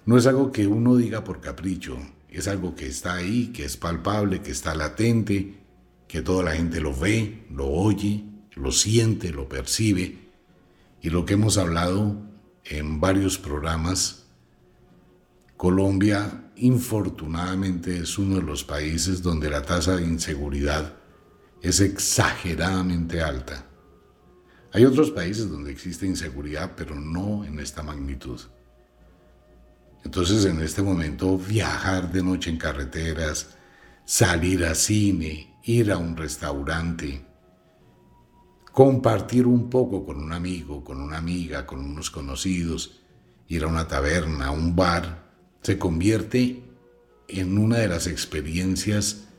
No 0.05 0.17
es 0.17 0.25
algo 0.25 0.51
que 0.51 0.67
uno 0.67 0.95
diga 0.95 1.23
por 1.23 1.41
capricho, 1.41 1.97
es 2.29 2.47
algo 2.47 2.75
que 2.75 2.87
está 2.87 3.15
ahí, 3.15 3.47
que 3.47 3.65
es 3.65 3.77
palpable, 3.77 4.41
que 4.41 4.51
está 4.51 4.73
latente, 4.73 5.57
que 6.07 6.21
toda 6.21 6.43
la 6.43 6.51
gente 6.51 6.79
lo 6.79 6.97
ve, 6.97 7.45
lo 7.51 7.67
oye, 7.67 8.23
lo 8.57 8.71
siente, 8.71 9.31
lo 9.31 9.47
percibe. 9.47 10.27
Y 11.01 11.09
lo 11.09 11.25
que 11.25 11.35
hemos 11.35 11.57
hablado 11.57 12.17
en 12.65 12.99
varios 12.99 13.37
programas, 13.37 14.25
Colombia 15.55 16.51
infortunadamente 16.57 17.97
es 17.97 18.17
uno 18.17 18.37
de 18.37 18.43
los 18.43 18.63
países 18.63 19.21
donde 19.21 19.49
la 19.49 19.61
tasa 19.61 19.95
de 19.95 20.03
inseguridad 20.03 20.95
es 21.61 21.79
exageradamente 21.79 23.21
alta. 23.21 23.65
Hay 24.73 24.85
otros 24.85 25.11
países 25.11 25.49
donde 25.49 25.71
existe 25.71 26.05
inseguridad, 26.05 26.73
pero 26.75 26.95
no 26.95 27.45
en 27.45 27.59
esta 27.59 27.83
magnitud. 27.83 28.39
Entonces 30.03 30.45
en 30.45 30.61
este 30.61 30.81
momento 30.81 31.37
viajar 31.37 32.11
de 32.11 32.23
noche 32.23 32.49
en 32.49 32.57
carreteras, 32.57 33.55
salir 34.05 34.65
a 34.65 34.75
cine, 34.75 35.57
ir 35.63 35.91
a 35.91 35.97
un 35.97 36.15
restaurante, 36.15 37.25
compartir 38.77 39.47
un 39.47 39.71
poco 39.71 40.05
con 40.05 40.21
un 40.21 40.31
amigo, 40.31 40.83
con 40.83 41.01
una 41.01 41.17
amiga, 41.17 41.65
con 41.65 41.79
unos 41.79 42.11
conocidos, 42.11 43.01
ir 43.47 43.63
a 43.63 43.67
una 43.67 43.87
taberna, 43.87 44.45
a 44.45 44.51
un 44.51 44.75
bar, 44.75 45.31
se 45.63 45.79
convierte 45.79 46.63
en 47.27 47.57
una 47.57 47.77
de 47.77 47.87
las 47.87 48.05
experiencias 48.05 49.29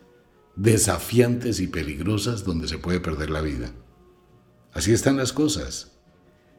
desafiantes 0.56 1.60
y 1.60 1.68
peligrosas 1.68 2.42
donde 2.42 2.66
se 2.66 2.78
puede 2.78 2.98
perder 2.98 3.30
la 3.30 3.40
vida. 3.40 3.70
Así 4.72 4.92
están 4.92 5.16
las 5.16 5.32
cosas. 5.32 6.00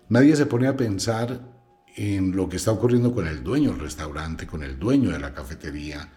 Nadie 0.07 0.37
se 0.37 0.45
pone 0.45 0.67
a 0.67 0.77
pensar 0.77 1.53
en 1.97 2.33
lo 2.33 2.47
que 2.47 2.55
está 2.55 2.71
ocurriendo 2.71 3.13
con 3.13 3.27
el 3.27 3.43
dueño 3.43 3.71
del 3.71 3.81
restaurante, 3.81 4.47
con 4.47 4.63
el 4.63 4.79
dueño 4.79 5.11
de 5.11 5.19
la 5.19 5.33
cafetería, 5.33 6.13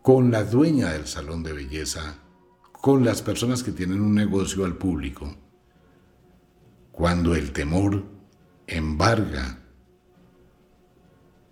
con 0.00 0.30
la 0.30 0.44
dueña 0.44 0.92
del 0.92 1.06
salón 1.06 1.42
de 1.42 1.52
belleza, 1.52 2.20
con 2.72 3.04
las 3.04 3.20
personas 3.20 3.62
que 3.62 3.72
tienen 3.72 4.00
un 4.00 4.14
negocio 4.14 4.64
al 4.64 4.78
público. 4.78 5.43
Cuando 6.94 7.34
el 7.34 7.50
temor 7.50 8.04
embarga, 8.68 9.58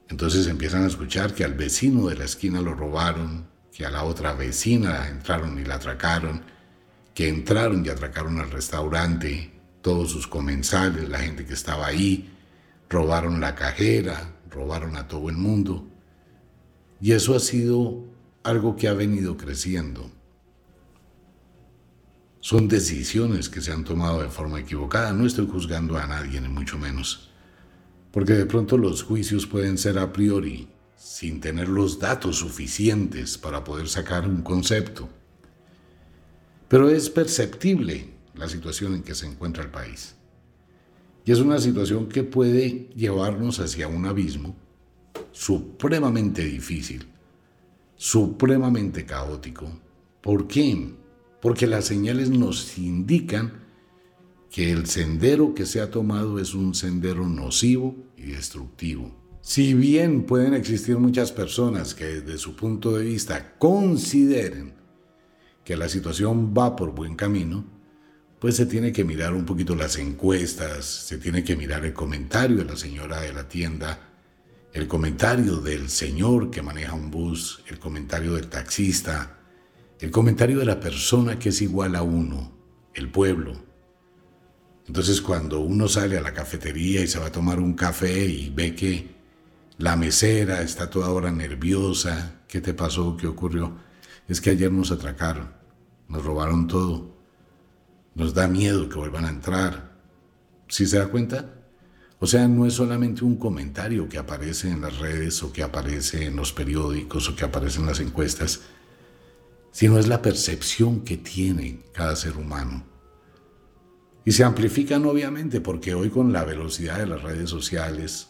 entonces 0.09 0.47
empiezan 0.47 0.85
a 0.85 0.87
escuchar 0.87 1.35
que 1.35 1.43
al 1.43 1.55
vecino 1.55 2.07
de 2.07 2.15
la 2.15 2.25
esquina 2.25 2.61
lo 2.61 2.75
robaron, 2.75 3.49
que 3.73 3.85
a 3.85 3.91
la 3.91 4.05
otra 4.05 4.35
vecina 4.35 5.09
entraron 5.09 5.59
y 5.59 5.65
la 5.65 5.75
atracaron, 5.75 6.43
que 7.13 7.29
entraron 7.29 7.85
y 7.85 7.89
atracaron 7.89 8.39
al 8.39 8.53
restaurante, 8.53 9.53
todos 9.81 10.13
sus 10.13 10.29
comensales, 10.29 11.09
la 11.09 11.19
gente 11.19 11.45
que 11.45 11.55
estaba 11.55 11.89
ahí, 11.89 12.31
robaron 12.89 13.41
la 13.41 13.57
cajera, 13.57 14.37
robaron 14.49 14.97
a 14.97 15.09
todo 15.09 15.29
el 15.29 15.37
mundo. 15.37 15.89
Y 17.01 17.13
eso 17.13 17.35
ha 17.35 17.41
sido 17.41 18.05
algo 18.45 18.77
que 18.77 18.87
ha 18.87 18.93
venido 18.93 19.37
creciendo. 19.37 20.09
Son 22.43 22.67
decisiones 22.67 23.49
que 23.49 23.61
se 23.61 23.71
han 23.71 23.85
tomado 23.85 24.21
de 24.21 24.29
forma 24.29 24.59
equivocada. 24.59 25.13
No 25.13 25.25
estoy 25.25 25.47
juzgando 25.47 25.97
a 25.97 26.09
nadie, 26.09 26.41
ni 26.41 26.49
mucho 26.49 26.77
menos. 26.77 27.31
Porque 28.11 28.33
de 28.33 28.47
pronto 28.47 28.77
los 28.77 29.05
juicios 29.05 29.47
pueden 29.47 29.79
ser 29.79 29.97
a 29.97 30.13
priori, 30.13 30.69
sin 30.97 31.41
tener 31.41 31.69
los 31.69 32.01
datos 32.01 32.39
suficientes 32.39 33.39
para 33.39 33.63
poder 33.63 33.89
sacar 33.89 34.29
un 34.29 34.43
concepto. 34.43 35.09
Pero 36.67 36.91
es 36.91 37.11
perceptible 37.11 38.09
la 38.35 38.49
situación 38.49 38.97
en 38.97 39.05
que 39.05 39.15
se 39.15 39.27
encuentra 39.27 39.63
el 39.63 39.71
país. 39.71 40.17
Y 41.25 41.31
es 41.31 41.39
una 41.39 41.61
situación 41.61 42.09
que 42.09 42.25
puede 42.25 42.91
llevarnos 42.97 43.61
hacia 43.61 43.87
un 43.87 44.05
abismo 44.05 44.57
supremamente 45.31 46.45
difícil, 46.45 47.07
supremamente 47.95 49.07
caótico. 49.07 49.71
¿Por 50.21 50.49
qué? 50.49 51.02
Porque 51.43 51.67
las 51.67 51.85
señales 51.85 52.31
nos 52.31 52.79
indican 52.79 53.65
que 54.49 54.71
el 54.71 54.87
sendero 54.87 55.55
que 55.55 55.67
se 55.67 55.81
ha 55.81 55.91
tomado 55.91 56.39
es 56.39 56.55
un 56.55 56.73
sendero 56.75 57.29
nocivo 57.29 57.97
y 58.17 58.27
destructivo. 58.27 59.13
Si 59.41 59.75
bien 59.75 60.23
pueden 60.23 60.55
existir 60.55 60.99
muchas 60.99 61.33
personas 61.33 61.97
que 61.97 62.05
desde 62.05 62.39
su 62.39 62.55
punto 62.55 62.93
de 62.93 63.05
vista 63.07 63.57
consideren 63.59 64.75
que 65.65 65.77
la 65.77 65.89
situación 65.89 66.55
va 66.57 66.77
por 66.77 66.95
buen 66.95 67.17
camino, 67.17 67.65
pues 68.39 68.55
se 68.55 68.67
tiene 68.67 68.93
que 68.93 69.05
mirar 69.05 69.35
un 69.35 69.45
poquito 69.45 69.75
las 69.75 69.99
encuestas, 69.99 70.85
se 70.85 71.19
tiene 71.19 71.43
que 71.43 71.57
mirar 71.57 71.85
el 71.85 71.93
comentario 71.93 72.59
de 72.59 72.67
la 72.67 72.77
señora 72.77 73.21
de 73.21 73.33
la 73.33 73.49
tienda, 73.49 74.11
el 74.73 74.87
comentario 74.87 75.57
del 75.57 75.89
señor 75.89 76.53
que 76.53 76.63
maneja 76.63 76.95
un 76.95 77.11
bus, 77.11 77.65
el 77.67 77.81
comentario 77.81 78.35
del 78.35 78.49
taxista, 78.49 79.42
el 80.03 80.11
comentario 80.11 80.59
de 80.59 80.65
la 80.65 80.81
persona 80.81 81.38
que 81.38 81.51
es 81.51 81.62
igual 81.62 81.95
a 81.95 82.03
uno, 82.03 82.51
el 82.93 83.09
pueblo. 83.12 83.53
Entonces 84.88 85.21
cuando 85.21 85.61
uno 85.61 85.87
sale 85.87 86.19
a 86.19 86.21
la 86.21 86.35
cafetería 86.35 87.03
y 87.03 87.07
se 87.07 87.21
va 87.21 87.27
a 87.27 87.33
tomar 87.33 87.61
un 87.61 87.75
café 87.75 88.27
y 88.27 88.51
ve 88.51 88.75
que 88.75 89.15
la 89.79 89.95
mesera 89.95 90.61
está 90.61 90.91
toda 90.91 91.11
hora 91.11 91.31
nerviosa, 91.31 92.41
¿qué 92.49 92.61
te 92.61 92.75
pasó? 92.75 93.17
¿Qué 93.17 93.29
ocurrió? 93.29 93.77
Es 94.27 94.41
que 94.41 94.51
ayer 94.51 94.73
nos 94.73 94.91
atracaron, 94.91 95.53
nos 96.09 96.25
robaron 96.25 96.67
todo. 96.67 97.17
Nos 98.17 98.35
da 98.35 98.49
miedo 98.49 98.88
que 98.88 98.97
vuelvan 98.97 99.25
a 99.25 99.31
entrar. 99.31 100.01
¿Sí 100.67 100.85
se 100.85 100.99
da 100.99 101.07
cuenta? 101.07 101.55
O 102.19 102.27
sea, 102.27 102.49
no 102.49 102.67
es 102.67 102.75
solamente 102.75 103.25
un 103.25 103.37
comentario 103.37 104.09
que 104.09 104.19
aparece 104.19 104.69
en 104.69 104.81
las 104.81 104.99
redes 104.99 105.41
o 105.45 105.53
que 105.53 105.62
aparece 105.62 106.27
en 106.27 106.35
los 106.35 106.53
periódicos 106.53 107.29
o 107.29 107.37
que 107.37 107.45
aparece 107.45 107.79
en 107.79 107.87
las 107.87 108.01
encuestas, 108.01 108.62
sino 109.73 109.99
es 109.99 110.07
la 110.07 110.23
percepción 110.23 111.01
que 111.01 111.17
tiene 111.17 111.81
cada 111.93 112.15
ser 112.15 112.37
humano. 112.37 112.85
Y 114.25 114.33
se 114.33 114.45
amplifican 114.45 115.05
obviamente 115.07 115.61
porque 115.61 115.95
hoy 115.95 116.11
con 116.11 116.33
la 116.33 116.45
velocidad 116.45 116.99
de 116.99 117.07
las 117.07 117.23
redes 117.23 117.51
sociales 117.51 118.29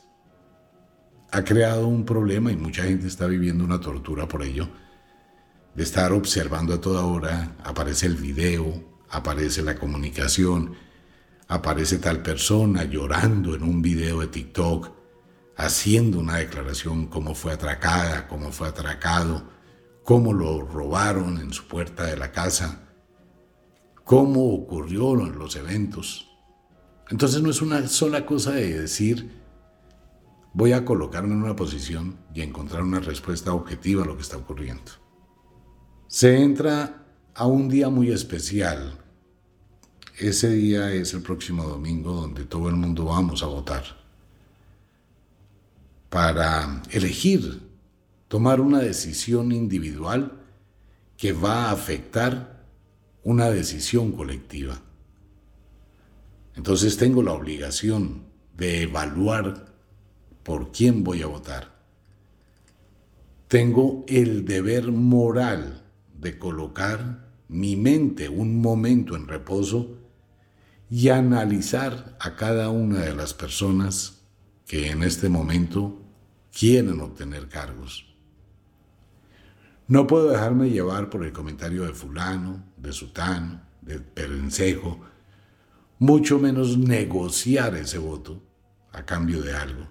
ha 1.33 1.45
creado 1.45 1.87
un 1.87 2.05
problema 2.07 2.51
y 2.53 2.57
mucha 2.57 2.85
gente 2.85 3.07
está 3.07 3.27
viviendo 3.27 3.65
una 3.65 3.81
tortura 3.81 4.27
por 4.27 4.43
ello. 4.43 4.69
De 5.75 5.83
estar 5.83 6.13
observando 6.13 6.75
a 6.75 6.81
toda 6.81 7.05
hora, 7.05 7.57
aparece 7.65 8.07
el 8.07 8.17
video, 8.17 9.03
aparece 9.11 9.63
la 9.63 9.75
comunicación, 9.75 10.75
aparece 11.49 11.99
tal 11.99 12.23
persona 12.23 12.85
llorando 12.85 13.55
en 13.55 13.63
un 13.63 13.83
video 13.83 14.21
de 14.21 14.29
TikTok, 14.29 14.91
haciendo 15.57 16.19
una 16.19 16.37
declaración 16.37 17.07
cómo 17.07 17.35
fue 17.35 17.53
atracada, 17.53 18.29
cómo 18.29 18.53
fue 18.53 18.69
atracado, 18.69 19.52
cómo 20.05 20.33
lo 20.33 20.63
robaron 20.63 21.39
en 21.39 21.53
su 21.53 21.67
puerta 21.67 22.07
de 22.07 22.17
la 22.17 22.33
casa, 22.33 22.89
cómo 24.05 24.53
ocurrieron 24.53 25.39
los 25.39 25.57
eventos. 25.57 26.29
Entonces 27.09 27.43
no 27.43 27.51
es 27.51 27.63
una 27.63 27.87
sola 27.89 28.25
cosa 28.27 28.53
de 28.53 28.81
decir, 28.81 29.31
voy 30.53 30.73
a 30.73 30.85
colocarme 30.85 31.35
en 31.35 31.43
una 31.43 31.57
posición 31.57 32.19
y 32.35 32.43
encontrar 32.43 32.83
una 32.83 33.01
respuesta 33.01 33.53
objetiva 33.53 34.03
a 34.03 34.07
lo 34.07 34.17
que 34.17 34.23
está 34.23 34.37
ocurriendo. 34.37 34.93
Se 36.09 36.43
entra 36.43 37.07
a 37.35 37.47
un 37.47 37.69
día 37.69 37.89
muy 37.89 38.11
especial 38.11 39.03
ese 40.19 40.51
día 40.51 40.93
es 40.93 41.15
el 41.15 41.23
próximo 41.23 41.65
domingo 41.65 42.13
donde 42.13 42.45
todo 42.45 42.69
el 42.69 42.77
mundo 42.77 43.07
vamos 43.07 43.43
a 43.43 43.47
votar 43.47 43.83
para 46.11 46.83
elegir, 46.91 47.63
tomar 48.33 48.63
una 48.63 48.79
decisión 48.79 49.53
individual 49.53 50.41
que 51.19 51.35
va 51.35 51.67
a 51.67 51.73
afectar 51.73 52.65
una 53.25 53.51
decisión 53.51 54.11
colectiva. 54.13 54.81
Entonces 56.57 56.97
tengo 56.97 57.23
la 57.23 57.35
obligación 57.35 58.23
de 58.57 58.85
evaluar 58.85 59.75
por 60.45 60.73
quién 60.73 61.05
voy 61.05 61.21
a 61.21 61.27
votar. 61.27 61.77
Tengo 63.49 64.03
el 64.09 64.47
deber 64.47 64.91
moral 64.93 65.83
de 66.19 66.39
colocar 66.39 67.29
mi 67.49 67.77
mente 67.77 68.31
un 68.31 68.63
momento 68.63 69.15
en 69.15 69.29
reposo 69.29 69.99
y 70.89 71.11
analizar 71.11 72.17
a 72.19 72.35
cada 72.37 72.71
una 72.71 73.01
de 73.01 73.15
las 73.15 73.35
personas 73.35 74.23
que 74.67 74.89
en 74.89 75.03
este 75.03 75.29
momento 75.29 76.01
quieren 76.51 76.99
obtener 77.03 77.51
cargos. 77.51 78.11
No 79.93 80.07
puedo 80.07 80.31
dejarme 80.31 80.71
llevar 80.71 81.11
por 81.11 81.23
el 81.23 81.35
comentario 81.35 81.83
de 81.85 81.93
fulano, 81.93 82.65
de 82.79 82.95
sutano, 82.95 83.61
de 83.83 83.99
perencejo, 83.99 84.99
mucho 85.99 86.39
menos 86.39 86.79
negociar 86.79 87.75
ese 87.77 87.99
voto 87.99 88.43
a 88.93 89.05
cambio 89.05 89.43
de 89.43 89.53
algo, 89.53 89.87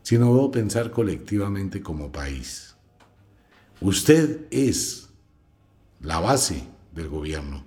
sino 0.00 0.32
debo 0.32 0.50
pensar 0.50 0.90
colectivamente 0.90 1.82
como 1.82 2.10
país. 2.10 2.74
Usted 3.82 4.46
es 4.50 5.10
la 6.00 6.18
base 6.18 6.66
del 6.94 7.10
gobierno 7.10 7.66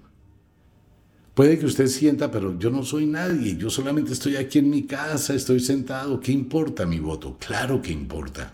Puede 1.35 1.59
que 1.59 1.65
usted 1.65 1.87
sienta, 1.87 2.31
pero 2.31 2.57
yo 2.57 2.71
no 2.71 2.81
soy 2.83 3.05
nadie, 3.05 3.57
yo 3.57 3.69
solamente 3.69 4.13
estoy 4.13 4.37
aquí 4.37 4.59
en 4.59 4.69
mi 4.69 4.83
casa, 4.83 5.33
estoy 5.33 5.59
sentado, 5.59 6.17
¿qué 6.21 6.31
importa 6.31 6.85
mi 6.85 6.99
voto? 6.99 7.37
Claro 7.37 7.81
que 7.81 7.91
importa. 7.91 8.53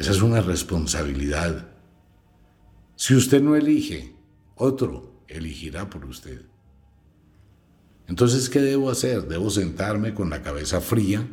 Esa 0.00 0.12
es 0.12 0.22
una 0.22 0.40
responsabilidad. 0.40 1.68
Si 2.96 3.14
usted 3.14 3.42
no 3.42 3.54
elige, 3.54 4.16
otro 4.54 5.24
elegirá 5.28 5.90
por 5.90 6.06
usted. 6.06 6.40
Entonces, 8.06 8.48
¿qué 8.48 8.62
debo 8.62 8.88
hacer? 8.88 9.28
Debo 9.28 9.50
sentarme 9.50 10.14
con 10.14 10.30
la 10.30 10.40
cabeza 10.40 10.80
fría, 10.80 11.28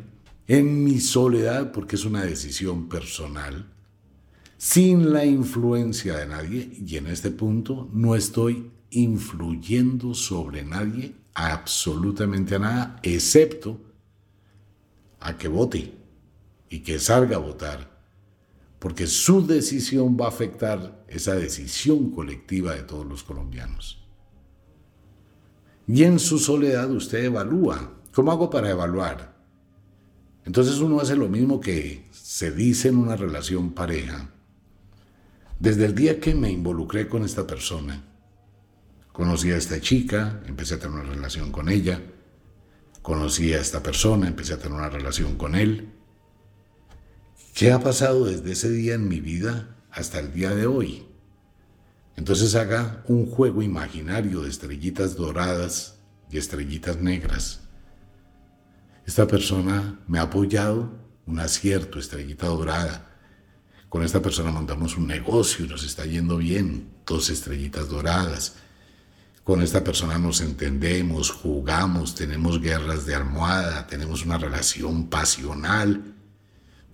en 0.46 0.84
mi 0.84 1.00
soledad, 1.00 1.72
porque 1.72 1.96
es 1.96 2.04
una 2.04 2.22
decisión 2.22 2.90
personal, 2.90 3.72
sin 4.58 5.14
la 5.14 5.24
influencia 5.24 6.18
de 6.18 6.26
nadie, 6.26 6.70
y 6.86 6.98
en 6.98 7.06
este 7.06 7.30
punto 7.30 7.88
no 7.94 8.14
estoy 8.14 8.70
influyendo 8.90 10.12
sobre 10.12 10.62
nadie, 10.62 11.14
absolutamente 11.32 12.56
a 12.56 12.58
nada, 12.58 13.00
excepto 13.02 13.80
a 15.20 15.38
que 15.38 15.48
vote 15.48 15.94
y 16.68 16.80
que 16.80 16.98
salga 16.98 17.36
a 17.36 17.40
votar, 17.40 17.97
porque 18.78 19.06
su 19.06 19.46
decisión 19.46 20.16
va 20.20 20.26
a 20.26 20.28
afectar 20.28 21.04
esa 21.08 21.34
decisión 21.34 22.10
colectiva 22.10 22.74
de 22.74 22.82
todos 22.82 23.06
los 23.06 23.22
colombianos. 23.22 24.06
Y 25.86 26.04
en 26.04 26.18
su 26.18 26.38
soledad 26.38 26.90
usted 26.90 27.24
evalúa. 27.24 27.94
¿Cómo 28.12 28.30
hago 28.30 28.50
para 28.50 28.70
evaluar? 28.70 29.36
Entonces 30.44 30.78
uno 30.78 31.00
hace 31.00 31.16
lo 31.16 31.28
mismo 31.28 31.60
que 31.60 32.08
se 32.10 32.52
dice 32.52 32.88
en 32.88 32.96
una 32.96 33.16
relación 33.16 33.72
pareja. 33.72 34.30
Desde 35.58 35.86
el 35.86 35.94
día 35.94 36.20
que 36.20 36.34
me 36.34 36.50
involucré 36.50 37.08
con 37.08 37.24
esta 37.24 37.46
persona, 37.46 38.08
Conocí 39.18 39.50
a 39.50 39.56
esta 39.56 39.80
chica, 39.80 40.40
empecé 40.46 40.74
a 40.74 40.78
tener 40.78 41.00
una 41.00 41.12
relación 41.12 41.50
con 41.50 41.68
ella. 41.68 42.00
Conocí 43.02 43.52
a 43.52 43.60
esta 43.60 43.82
persona, 43.82 44.28
empecé 44.28 44.52
a 44.52 44.58
tener 44.58 44.78
una 44.78 44.90
relación 44.90 45.36
con 45.36 45.56
él. 45.56 45.88
¿Qué 47.58 47.72
ha 47.72 47.80
pasado 47.80 48.26
desde 48.26 48.52
ese 48.52 48.70
día 48.70 48.94
en 48.94 49.08
mi 49.08 49.18
vida 49.18 49.74
hasta 49.90 50.20
el 50.20 50.32
día 50.32 50.54
de 50.54 50.68
hoy? 50.68 51.08
Entonces 52.14 52.54
haga 52.54 53.02
un 53.08 53.26
juego 53.26 53.62
imaginario 53.62 54.42
de 54.42 54.48
estrellitas 54.48 55.16
doradas 55.16 55.98
y 56.30 56.38
estrellitas 56.38 56.98
negras. 56.98 57.62
Esta 59.04 59.26
persona 59.26 59.98
me 60.06 60.20
ha 60.20 60.22
apoyado, 60.22 61.00
un 61.26 61.40
acierto, 61.40 61.98
estrellita 61.98 62.46
dorada. 62.46 63.18
Con 63.88 64.04
esta 64.04 64.22
persona 64.22 64.52
montamos 64.52 64.96
un 64.96 65.08
negocio 65.08 65.64
y 65.64 65.68
nos 65.68 65.82
está 65.82 66.06
yendo 66.06 66.36
bien, 66.36 66.92
dos 67.04 67.28
estrellitas 67.28 67.88
doradas 67.88 68.54
con 69.48 69.62
esta 69.62 69.82
persona 69.82 70.18
nos 70.18 70.42
entendemos, 70.42 71.30
jugamos, 71.30 72.14
tenemos 72.14 72.60
guerras 72.60 73.06
de 73.06 73.14
almohada, 73.14 73.86
tenemos 73.86 74.26
una 74.26 74.36
relación 74.36 75.08
pasional, 75.08 76.17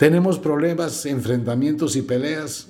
tenemos 0.04 0.38
problemas, 0.38 1.06
enfrentamientos 1.06 1.96
y 1.96 2.02
peleas. 2.02 2.68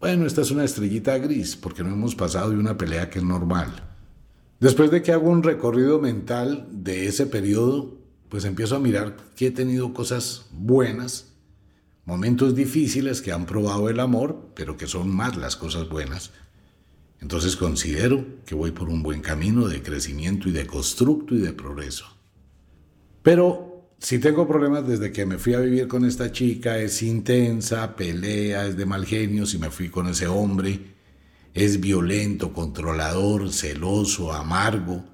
Bueno, 0.00 0.24
esta 0.24 0.40
es 0.40 0.50
una 0.50 0.64
estrellita 0.64 1.18
gris 1.18 1.54
porque 1.54 1.84
no 1.84 1.92
hemos 1.92 2.14
pasado 2.14 2.48
de 2.48 2.56
una 2.56 2.78
pelea 2.78 3.10
que 3.10 3.18
es 3.18 3.24
normal. 3.24 3.68
Después 4.58 4.90
de 4.90 5.02
que 5.02 5.12
hago 5.12 5.28
un 5.28 5.42
recorrido 5.42 6.00
mental 6.00 6.66
de 6.70 7.08
ese 7.08 7.26
periodo, 7.26 7.98
pues 8.30 8.46
empiezo 8.46 8.76
a 8.76 8.78
mirar 8.78 9.18
que 9.36 9.48
he 9.48 9.50
tenido 9.50 9.92
cosas 9.92 10.46
buenas, 10.50 11.34
momentos 12.06 12.54
difíciles 12.54 13.20
que 13.20 13.32
han 13.32 13.44
probado 13.44 13.90
el 13.90 14.00
amor, 14.00 14.48
pero 14.54 14.78
que 14.78 14.86
son 14.86 15.14
más 15.14 15.36
las 15.36 15.56
cosas 15.56 15.90
buenas 15.90 16.30
entonces 17.22 17.54
considero 17.54 18.24
que 18.44 18.56
voy 18.56 18.72
por 18.72 18.88
un 18.88 19.04
buen 19.04 19.20
camino 19.20 19.68
de 19.68 19.80
crecimiento 19.80 20.48
y 20.48 20.52
de 20.52 20.66
constructo 20.66 21.36
y 21.36 21.38
de 21.38 21.52
progreso. 21.52 22.06
Pero 23.22 23.71
si 24.02 24.18
tengo 24.18 24.48
problemas 24.48 24.86
desde 24.86 25.12
que 25.12 25.24
me 25.24 25.38
fui 25.38 25.54
a 25.54 25.60
vivir 25.60 25.86
con 25.86 26.04
esta 26.04 26.32
chica, 26.32 26.78
es 26.78 27.02
intensa, 27.02 27.94
pelea, 27.94 28.66
es 28.66 28.76
de 28.76 28.84
mal 28.84 29.06
genio, 29.06 29.46
si 29.46 29.58
me 29.58 29.70
fui 29.70 29.88
con 29.88 30.08
ese 30.08 30.26
hombre, 30.26 30.80
es 31.54 31.80
violento, 31.80 32.52
controlador, 32.52 33.52
celoso, 33.52 34.32
amargo. 34.32 35.04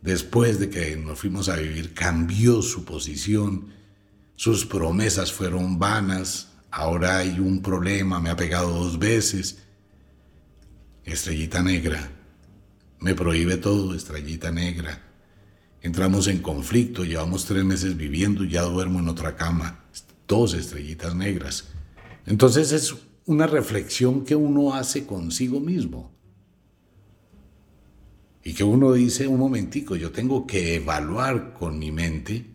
Después 0.00 0.60
de 0.60 0.70
que 0.70 0.96
nos 0.96 1.18
fuimos 1.18 1.48
a 1.48 1.56
vivir, 1.56 1.92
cambió 1.92 2.62
su 2.62 2.84
posición, 2.84 3.74
sus 4.36 4.64
promesas 4.64 5.32
fueron 5.32 5.80
vanas, 5.80 6.52
ahora 6.70 7.18
hay 7.18 7.40
un 7.40 7.60
problema, 7.60 8.20
me 8.20 8.30
ha 8.30 8.36
pegado 8.36 8.70
dos 8.70 8.98
veces 8.98 9.58
Estrellita 11.12 11.62
negra. 11.62 12.10
Me 13.00 13.14
prohíbe 13.14 13.56
todo, 13.56 13.94
estrellita 13.94 14.50
negra. 14.50 15.07
Entramos 15.80 16.26
en 16.26 16.38
conflicto, 16.38 17.04
llevamos 17.04 17.44
tres 17.44 17.64
meses 17.64 17.96
viviendo 17.96 18.44
ya 18.44 18.62
duermo 18.62 18.98
en 18.98 19.08
otra 19.08 19.36
cama. 19.36 19.84
Dos 20.26 20.54
estrellitas 20.54 21.14
negras. 21.14 21.68
Entonces 22.26 22.72
es 22.72 22.94
una 23.26 23.46
reflexión 23.46 24.24
que 24.24 24.34
uno 24.34 24.74
hace 24.74 25.06
consigo 25.06 25.60
mismo. 25.60 26.12
Y 28.42 28.54
que 28.54 28.64
uno 28.64 28.92
dice, 28.92 29.26
un 29.26 29.38
momentico, 29.38 29.94
yo 29.96 30.10
tengo 30.10 30.46
que 30.46 30.76
evaluar 30.76 31.54
con 31.54 31.78
mi 31.78 31.92
mente 31.92 32.46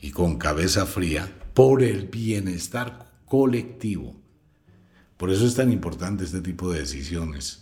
y 0.00 0.10
con 0.10 0.36
cabeza 0.36 0.86
fría 0.86 1.32
por 1.54 1.82
el 1.82 2.06
bienestar 2.06 3.12
colectivo. 3.24 4.20
Por 5.16 5.30
eso 5.30 5.46
es 5.46 5.54
tan 5.54 5.72
importante 5.72 6.24
este 6.24 6.40
tipo 6.40 6.70
de 6.70 6.80
decisiones. 6.80 7.61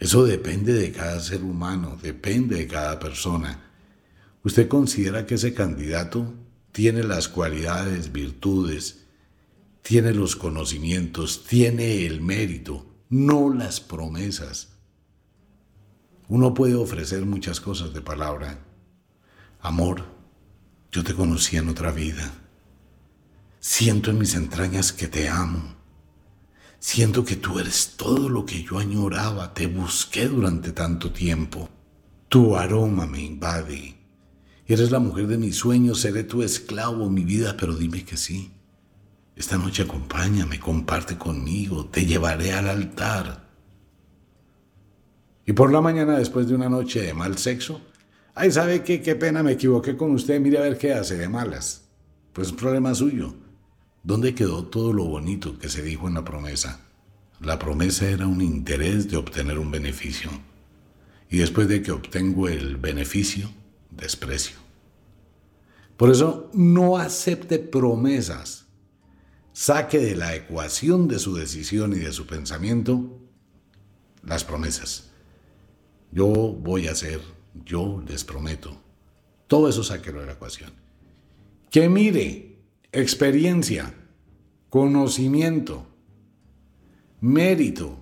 Eso 0.00 0.24
depende 0.24 0.72
de 0.72 0.92
cada 0.92 1.20
ser 1.20 1.42
humano, 1.44 1.98
depende 2.02 2.56
de 2.56 2.66
cada 2.66 2.98
persona. 2.98 3.70
¿Usted 4.42 4.66
considera 4.66 5.26
que 5.26 5.34
ese 5.34 5.52
candidato 5.52 6.32
tiene 6.72 7.02
las 7.02 7.28
cualidades, 7.28 8.10
virtudes, 8.10 9.04
tiene 9.82 10.14
los 10.14 10.36
conocimientos, 10.36 11.44
tiene 11.44 12.06
el 12.06 12.22
mérito, 12.22 12.86
no 13.10 13.52
las 13.52 13.80
promesas? 13.80 14.70
Uno 16.28 16.54
puede 16.54 16.76
ofrecer 16.76 17.26
muchas 17.26 17.60
cosas 17.60 17.92
de 17.92 18.00
palabra. 18.00 18.58
Amor, 19.60 20.06
yo 20.90 21.04
te 21.04 21.12
conocí 21.12 21.58
en 21.58 21.68
otra 21.68 21.92
vida. 21.92 22.32
Siento 23.58 24.10
en 24.10 24.18
mis 24.18 24.34
entrañas 24.34 24.94
que 24.94 25.08
te 25.08 25.28
amo. 25.28 25.79
Siento 26.80 27.26
que 27.26 27.36
tú 27.36 27.58
eres 27.58 27.94
todo 27.98 28.30
lo 28.30 28.46
que 28.46 28.62
yo 28.62 28.78
añoraba, 28.78 29.52
te 29.52 29.66
busqué 29.66 30.26
durante 30.26 30.72
tanto 30.72 31.12
tiempo. 31.12 31.68
Tu 32.30 32.56
aroma 32.56 33.06
me 33.06 33.20
invade. 33.22 33.96
Eres 34.66 34.90
la 34.90 34.98
mujer 34.98 35.26
de 35.26 35.36
mis 35.36 35.56
sueños, 35.56 36.00
seré 36.00 36.24
tu 36.24 36.42
esclavo, 36.42 37.10
mi 37.10 37.22
vida, 37.22 37.54
pero 37.58 37.74
dime 37.74 38.04
que 38.06 38.16
sí. 38.16 38.50
Esta 39.36 39.58
noche 39.58 39.82
acompáñame, 39.82 40.58
comparte 40.58 41.18
conmigo, 41.18 41.84
te 41.84 42.06
llevaré 42.06 42.54
al 42.54 42.68
altar. 42.70 43.50
Y 45.44 45.52
por 45.52 45.70
la 45.70 45.82
mañana, 45.82 46.16
después 46.18 46.48
de 46.48 46.54
una 46.54 46.70
noche 46.70 47.02
de 47.02 47.12
mal 47.12 47.36
sexo, 47.36 47.82
ay, 48.34 48.50
¿sabe 48.50 48.82
qué? 48.82 49.02
Qué 49.02 49.16
pena, 49.16 49.42
me 49.42 49.52
equivoqué 49.52 49.98
con 49.98 50.12
usted, 50.12 50.40
mire 50.40 50.56
a 50.56 50.62
ver 50.62 50.78
qué 50.78 50.94
hace 50.94 51.18
de 51.18 51.28
malas. 51.28 51.90
Pues 52.32 52.50
un 52.50 52.56
problema 52.56 52.94
suyo. 52.94 53.34
¿Dónde 54.02 54.34
quedó 54.34 54.64
todo 54.64 54.92
lo 54.92 55.04
bonito 55.04 55.58
que 55.58 55.68
se 55.68 55.82
dijo 55.82 56.08
en 56.08 56.14
la 56.14 56.24
promesa? 56.24 56.80
La 57.40 57.58
promesa 57.58 58.08
era 58.08 58.26
un 58.26 58.40
interés 58.40 59.10
de 59.10 59.18
obtener 59.18 59.58
un 59.58 59.70
beneficio. 59.70 60.30
Y 61.28 61.38
después 61.38 61.68
de 61.68 61.82
que 61.82 61.92
obtengo 61.92 62.48
el 62.48 62.76
beneficio, 62.76 63.50
desprecio. 63.90 64.56
Por 65.96 66.10
eso 66.10 66.50
no 66.54 66.96
acepte 66.96 67.58
promesas. 67.58 68.66
Saque 69.52 69.98
de 69.98 70.16
la 70.16 70.34
ecuación 70.34 71.06
de 71.06 71.18
su 71.18 71.34
decisión 71.34 71.92
y 71.92 71.98
de 71.98 72.12
su 72.12 72.26
pensamiento 72.26 73.18
las 74.22 74.44
promesas. 74.44 75.10
Yo 76.10 76.26
voy 76.26 76.88
a 76.88 76.92
hacer, 76.92 77.20
yo 77.66 78.02
les 78.08 78.24
prometo. 78.24 78.80
Todo 79.46 79.68
eso 79.68 79.84
sáquelo 79.84 80.20
de 80.20 80.26
la 80.26 80.32
ecuación. 80.32 80.72
Que 81.70 81.88
mire 81.88 82.49
experiencia, 82.92 83.94
conocimiento, 84.68 85.86
mérito. 87.20 87.98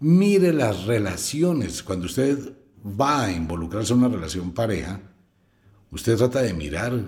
Mire 0.00 0.52
las 0.52 0.84
relaciones. 0.84 1.82
Cuando 1.82 2.06
usted 2.06 2.54
va 2.84 3.24
a 3.24 3.32
involucrarse 3.32 3.92
en 3.92 4.00
una 4.00 4.08
relación 4.08 4.52
pareja, 4.52 5.00
usted 5.90 6.16
trata 6.16 6.42
de 6.42 6.54
mirar 6.54 7.02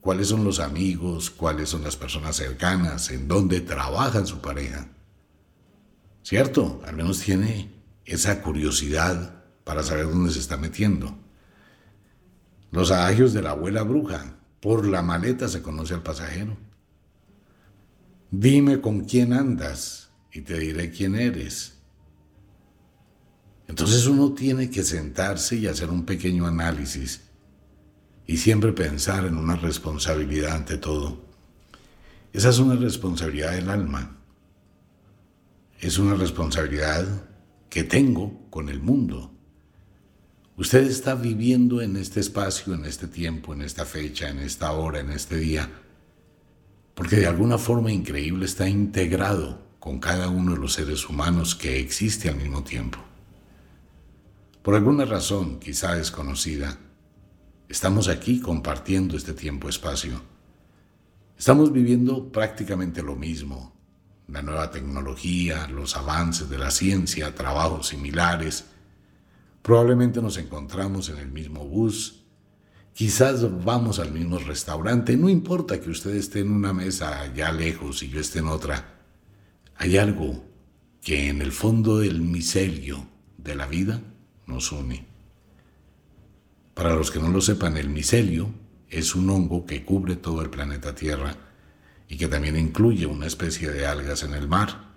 cuáles 0.00 0.28
son 0.28 0.44
los 0.44 0.60
amigos, 0.60 1.30
cuáles 1.30 1.68
son 1.68 1.82
las 1.82 1.96
personas 1.96 2.36
cercanas, 2.36 3.10
en 3.10 3.28
dónde 3.28 3.60
trabaja 3.60 4.24
su 4.24 4.40
pareja. 4.40 4.88
¿Cierto? 6.22 6.80
Al 6.86 6.96
menos 6.96 7.20
tiene 7.20 7.70
esa 8.04 8.42
curiosidad 8.42 9.42
para 9.64 9.82
saber 9.82 10.06
dónde 10.06 10.32
se 10.32 10.38
está 10.38 10.56
metiendo. 10.56 11.16
Los 12.70 12.90
adagios 12.90 13.32
de 13.32 13.42
la 13.42 13.50
abuela 13.50 13.82
bruja. 13.82 14.39
Por 14.60 14.86
la 14.86 15.02
maleta 15.02 15.48
se 15.48 15.62
conoce 15.62 15.94
al 15.94 16.02
pasajero. 16.02 16.56
Dime 18.30 18.80
con 18.80 19.04
quién 19.04 19.32
andas 19.32 20.10
y 20.32 20.42
te 20.42 20.58
diré 20.58 20.90
quién 20.90 21.14
eres. 21.14 21.78
Entonces 23.66 24.06
uno 24.06 24.32
tiene 24.32 24.70
que 24.70 24.82
sentarse 24.82 25.56
y 25.56 25.66
hacer 25.66 25.90
un 25.90 26.04
pequeño 26.04 26.46
análisis 26.46 27.22
y 28.26 28.36
siempre 28.36 28.72
pensar 28.72 29.26
en 29.26 29.36
una 29.36 29.56
responsabilidad 29.56 30.56
ante 30.56 30.76
todo. 30.76 31.24
Esa 32.32 32.50
es 32.50 32.58
una 32.58 32.76
responsabilidad 32.76 33.52
del 33.52 33.70
alma. 33.70 34.16
Es 35.80 35.98
una 35.98 36.14
responsabilidad 36.14 37.06
que 37.68 37.84
tengo 37.84 38.48
con 38.50 38.68
el 38.68 38.80
mundo. 38.80 39.32
Usted 40.60 40.86
está 40.88 41.14
viviendo 41.14 41.80
en 41.80 41.96
este 41.96 42.20
espacio, 42.20 42.74
en 42.74 42.84
este 42.84 43.06
tiempo, 43.08 43.54
en 43.54 43.62
esta 43.62 43.86
fecha, 43.86 44.28
en 44.28 44.40
esta 44.40 44.72
hora, 44.72 45.00
en 45.00 45.08
este 45.08 45.38
día, 45.38 45.70
porque 46.94 47.16
de 47.16 47.26
alguna 47.26 47.56
forma 47.56 47.90
increíble 47.90 48.44
está 48.44 48.68
integrado 48.68 49.62
con 49.78 50.00
cada 50.00 50.28
uno 50.28 50.52
de 50.52 50.58
los 50.58 50.74
seres 50.74 51.08
humanos 51.08 51.54
que 51.54 51.80
existe 51.80 52.28
al 52.28 52.36
mismo 52.36 52.62
tiempo. 52.62 52.98
Por 54.60 54.74
alguna 54.74 55.06
razón, 55.06 55.60
quizá 55.60 55.94
desconocida, 55.94 56.76
estamos 57.70 58.08
aquí 58.08 58.38
compartiendo 58.38 59.16
este 59.16 59.32
tiempo-espacio. 59.32 60.20
Estamos 61.38 61.72
viviendo 61.72 62.30
prácticamente 62.30 63.02
lo 63.02 63.16
mismo. 63.16 63.74
La 64.28 64.42
nueva 64.42 64.70
tecnología, 64.70 65.68
los 65.68 65.96
avances 65.96 66.50
de 66.50 66.58
la 66.58 66.70
ciencia, 66.70 67.34
trabajos 67.34 67.88
similares. 67.88 68.66
Probablemente 69.62 70.22
nos 70.22 70.38
encontramos 70.38 71.08
en 71.10 71.18
el 71.18 71.30
mismo 71.30 71.64
bus. 71.64 72.24
Quizás 72.94 73.64
vamos 73.64 73.98
al 73.98 74.12
mismo 74.12 74.38
restaurante. 74.38 75.16
No 75.16 75.28
importa 75.28 75.80
que 75.80 75.90
usted 75.90 76.14
esté 76.14 76.40
en 76.40 76.50
una 76.50 76.72
mesa 76.72 77.20
allá 77.20 77.52
lejos 77.52 78.02
y 78.02 78.08
yo 78.08 78.20
esté 78.20 78.40
en 78.40 78.48
otra. 78.48 79.00
Hay 79.76 79.96
algo 79.96 80.44
que 81.02 81.28
en 81.28 81.40
el 81.40 81.52
fondo 81.52 81.98
del 81.98 82.20
micelio 82.20 83.06
de 83.38 83.54
la 83.54 83.66
vida 83.66 84.00
nos 84.46 84.72
une. 84.72 85.06
Para 86.74 86.94
los 86.94 87.10
que 87.10 87.18
no 87.18 87.28
lo 87.28 87.40
sepan, 87.40 87.76
el 87.76 87.88
micelio 87.88 88.50
es 88.88 89.14
un 89.14 89.30
hongo 89.30 89.66
que 89.66 89.84
cubre 89.84 90.16
todo 90.16 90.42
el 90.42 90.50
planeta 90.50 90.94
Tierra 90.94 91.36
y 92.08 92.16
que 92.16 92.28
también 92.28 92.56
incluye 92.56 93.06
una 93.06 93.26
especie 93.26 93.70
de 93.70 93.86
algas 93.86 94.22
en 94.22 94.34
el 94.34 94.48
mar. 94.48 94.90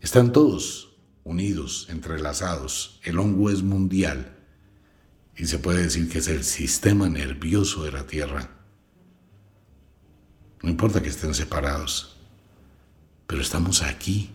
Están 0.00 0.32
todos 0.32 0.93
unidos, 1.24 1.86
entrelazados. 1.90 3.00
El 3.02 3.18
hongo 3.18 3.50
es 3.50 3.62
mundial 3.62 4.36
y 5.36 5.46
se 5.46 5.58
puede 5.58 5.82
decir 5.82 6.08
que 6.08 6.18
es 6.18 6.28
el 6.28 6.44
sistema 6.44 7.08
nervioso 7.08 7.82
de 7.84 7.92
la 7.92 8.06
Tierra. 8.06 8.50
No 10.62 10.70
importa 10.70 11.02
que 11.02 11.08
estén 11.08 11.34
separados, 11.34 12.16
pero 13.26 13.42
estamos 13.42 13.82
aquí 13.82 14.30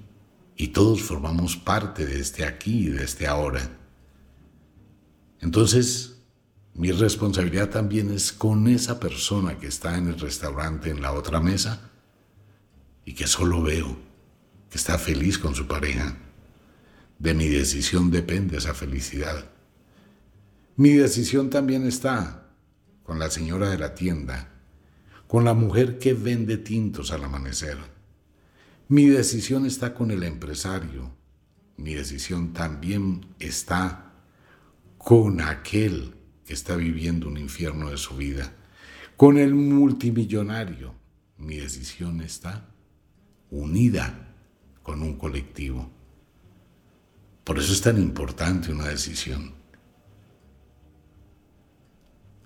y 0.55 0.67
todos 0.69 1.01
formamos 1.01 1.55
parte 1.55 2.05
de 2.05 2.19
este 2.19 2.45
aquí 2.45 2.87
y 2.87 2.89
de 2.89 3.03
este 3.03 3.27
ahora. 3.27 3.77
Entonces, 5.39 6.17
mi 6.73 6.91
responsabilidad 6.91 7.69
también 7.69 8.11
es 8.11 8.31
con 8.31 8.67
esa 8.67 8.99
persona 8.99 9.57
que 9.57 9.67
está 9.67 9.97
en 9.97 10.07
el 10.07 10.19
restaurante 10.19 10.89
en 10.89 11.01
la 11.01 11.13
otra 11.13 11.39
mesa 11.39 11.91
y 13.05 13.13
que 13.13 13.27
solo 13.27 13.61
veo 13.61 13.97
que 14.69 14.77
está 14.77 14.97
feliz 14.97 15.39
con 15.39 15.55
su 15.55 15.65
pareja. 15.65 16.15
De 17.19 17.33
mi 17.33 17.49
decisión 17.49 18.11
depende 18.11 18.57
esa 18.57 18.73
felicidad. 18.73 19.51
Mi 20.77 20.93
decisión 20.93 21.49
también 21.49 21.85
está 21.85 22.49
con 23.03 23.19
la 23.19 23.29
señora 23.29 23.69
de 23.69 23.77
la 23.77 23.93
tienda, 23.93 24.53
con 25.27 25.43
la 25.43 25.53
mujer 25.53 25.99
que 25.99 26.13
vende 26.13 26.57
tintos 26.57 27.11
al 27.11 27.25
amanecer. 27.25 27.77
Mi 28.87 29.07
decisión 29.07 29.65
está 29.65 29.93
con 29.93 30.11
el 30.11 30.23
empresario. 30.23 31.13
Mi 31.75 31.93
decisión 31.93 32.53
también 32.53 33.25
está 33.37 34.13
con 34.97 35.41
aquel 35.41 36.15
que 36.45 36.53
está 36.53 36.77
viviendo 36.77 37.27
un 37.27 37.37
infierno 37.37 37.89
de 37.89 37.97
su 37.97 38.15
vida, 38.15 38.53
con 39.17 39.37
el 39.37 39.53
multimillonario. 39.55 40.95
Mi 41.37 41.57
decisión 41.57 42.21
está 42.21 42.69
unida 43.51 44.35
con 44.83 45.01
un 45.01 45.17
colectivo. 45.17 45.98
Por 47.49 47.57
eso 47.57 47.73
es 47.73 47.81
tan 47.81 47.99
importante 47.99 48.71
una 48.71 48.89
decisión. 48.89 49.55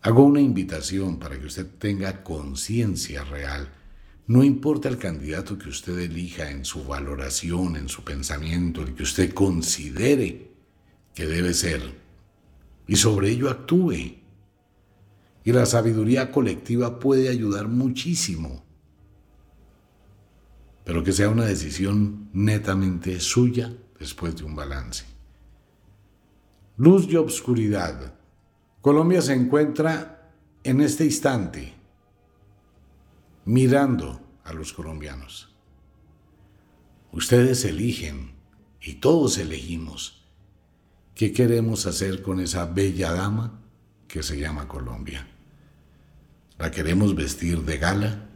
Hago 0.02 0.24
una 0.24 0.40
invitación 0.40 1.20
para 1.20 1.38
que 1.38 1.46
usted 1.46 1.68
tenga 1.78 2.24
conciencia 2.24 3.26
real. 3.26 3.68
No 4.28 4.46
importa 4.46 4.88
el 4.88 4.98
candidato 4.98 5.58
que 5.58 5.68
usted 5.68 6.00
elija 6.00 6.50
en 6.52 6.64
su 6.64 6.86
valoración, 6.86 7.76
en 7.76 7.90
su 7.90 8.06
pensamiento, 8.06 8.82
el 8.82 8.94
que 8.94 9.04
usted 9.04 9.34
considere 9.34 10.54
que 11.14 11.28
debe 11.28 11.54
ser 11.54 11.82
y 12.88 12.96
sobre 12.96 13.32
ello 13.32 13.50
actúe. 13.50 14.20
Y 15.44 15.52
la 15.52 15.66
sabiduría 15.66 16.32
colectiva 16.32 17.02
puede 17.02 17.28
ayudar 17.28 17.68
muchísimo, 17.68 18.64
pero 20.86 21.04
que 21.04 21.12
sea 21.12 21.28
una 21.28 21.44
decisión 21.44 22.30
netamente 22.32 23.20
suya 23.20 23.74
después 24.04 24.36
de 24.36 24.44
un 24.44 24.56
balance. 24.56 25.06
Luz 26.76 27.08
y 27.08 27.16
obscuridad. 27.16 28.14
Colombia 28.82 29.22
se 29.22 29.34
encuentra 29.34 30.30
en 30.62 30.82
este 30.82 31.06
instante 31.06 31.74
mirando 33.46 34.20
a 34.44 34.52
los 34.52 34.74
colombianos. 34.74 35.56
Ustedes 37.14 37.64
eligen 37.64 38.34
y 38.82 38.96
todos 38.96 39.38
elegimos 39.38 40.24
¿Qué 41.16 41.32
queremos 41.32 41.86
hacer 41.86 42.24
con 42.24 42.40
esa 42.40 42.66
bella 42.66 43.14
dama 43.14 43.62
que 44.08 44.24
se 44.24 44.40
llama 44.40 44.68
Colombia? 44.68 45.28
¿La 46.58 46.72
queremos 46.72 47.14
vestir 47.14 47.62
de 47.62 47.78
gala 47.78 48.30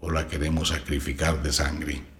o 0.00 0.08
la 0.08 0.28
queremos 0.28 0.68
sacrificar 0.68 1.42
de 1.42 1.52
sangre? 1.52 2.11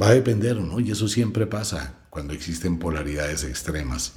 Va 0.00 0.08
a 0.08 0.14
depender, 0.14 0.56
¿no? 0.56 0.80
Y 0.80 0.90
eso 0.90 1.08
siempre 1.08 1.46
pasa 1.46 2.00
cuando 2.10 2.34
existen 2.34 2.78
polaridades 2.78 3.44
extremas. 3.44 4.14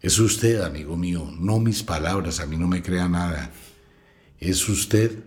Es 0.00 0.18
usted, 0.18 0.62
amigo 0.62 0.96
mío, 0.96 1.30
no 1.38 1.58
mis 1.58 1.82
palabras, 1.82 2.40
a 2.40 2.46
mí 2.46 2.56
no 2.56 2.66
me 2.66 2.82
crea 2.82 3.08
nada. 3.08 3.52
Es 4.38 4.68
usted 4.68 5.24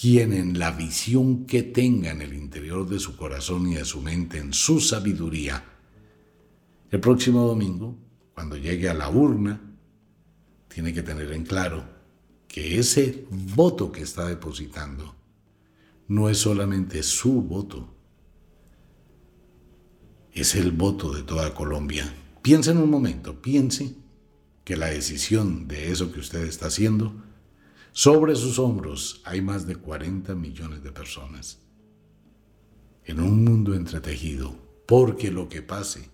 quien 0.00 0.32
en 0.32 0.58
la 0.58 0.70
visión 0.70 1.44
que 1.44 1.64
tenga 1.64 2.12
en 2.12 2.22
el 2.22 2.32
interior 2.34 2.88
de 2.88 3.00
su 3.00 3.16
corazón 3.16 3.66
y 3.66 3.74
de 3.74 3.84
su 3.84 4.00
mente, 4.00 4.38
en 4.38 4.52
su 4.52 4.80
sabiduría, 4.80 5.64
el 6.90 7.00
próximo 7.00 7.44
domingo, 7.46 7.98
cuando 8.32 8.56
llegue 8.56 8.88
a 8.88 8.94
la 8.94 9.10
urna, 9.10 9.60
tiene 10.68 10.92
que 10.92 11.02
tener 11.02 11.32
en 11.32 11.44
claro 11.44 11.84
que 12.46 12.78
ese 12.78 13.26
voto 13.30 13.90
que 13.90 14.02
está 14.02 14.26
depositando 14.26 15.16
no 16.06 16.28
es 16.28 16.38
solamente 16.38 17.02
su 17.02 17.42
voto, 17.42 17.97
es 20.40 20.54
el 20.54 20.72
voto 20.72 21.12
de 21.12 21.22
toda 21.22 21.54
Colombia. 21.54 22.12
Piense 22.42 22.70
en 22.70 22.78
un 22.78 22.90
momento, 22.90 23.40
piense 23.40 23.94
que 24.64 24.76
la 24.76 24.86
decisión 24.86 25.66
de 25.66 25.90
eso 25.90 26.12
que 26.12 26.20
usted 26.20 26.44
está 26.44 26.66
haciendo, 26.66 27.14
sobre 27.92 28.36
sus 28.36 28.58
hombros 28.58 29.22
hay 29.24 29.40
más 29.40 29.66
de 29.66 29.76
40 29.76 30.34
millones 30.34 30.82
de 30.82 30.92
personas. 30.92 31.58
En 33.04 33.20
un 33.20 33.44
mundo 33.44 33.74
entretejido, 33.74 34.54
porque 34.86 35.30
lo 35.30 35.48
que 35.48 35.62
pase 35.62 36.10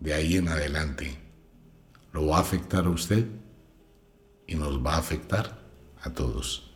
de 0.00 0.14
ahí 0.14 0.36
en 0.36 0.48
adelante 0.48 1.16
lo 2.12 2.26
va 2.26 2.38
a 2.38 2.40
afectar 2.40 2.86
a 2.86 2.90
usted 2.90 3.26
y 4.46 4.54
nos 4.56 4.84
va 4.84 4.94
a 4.94 4.98
afectar 4.98 5.62
a 6.02 6.10
todos. 6.10 6.72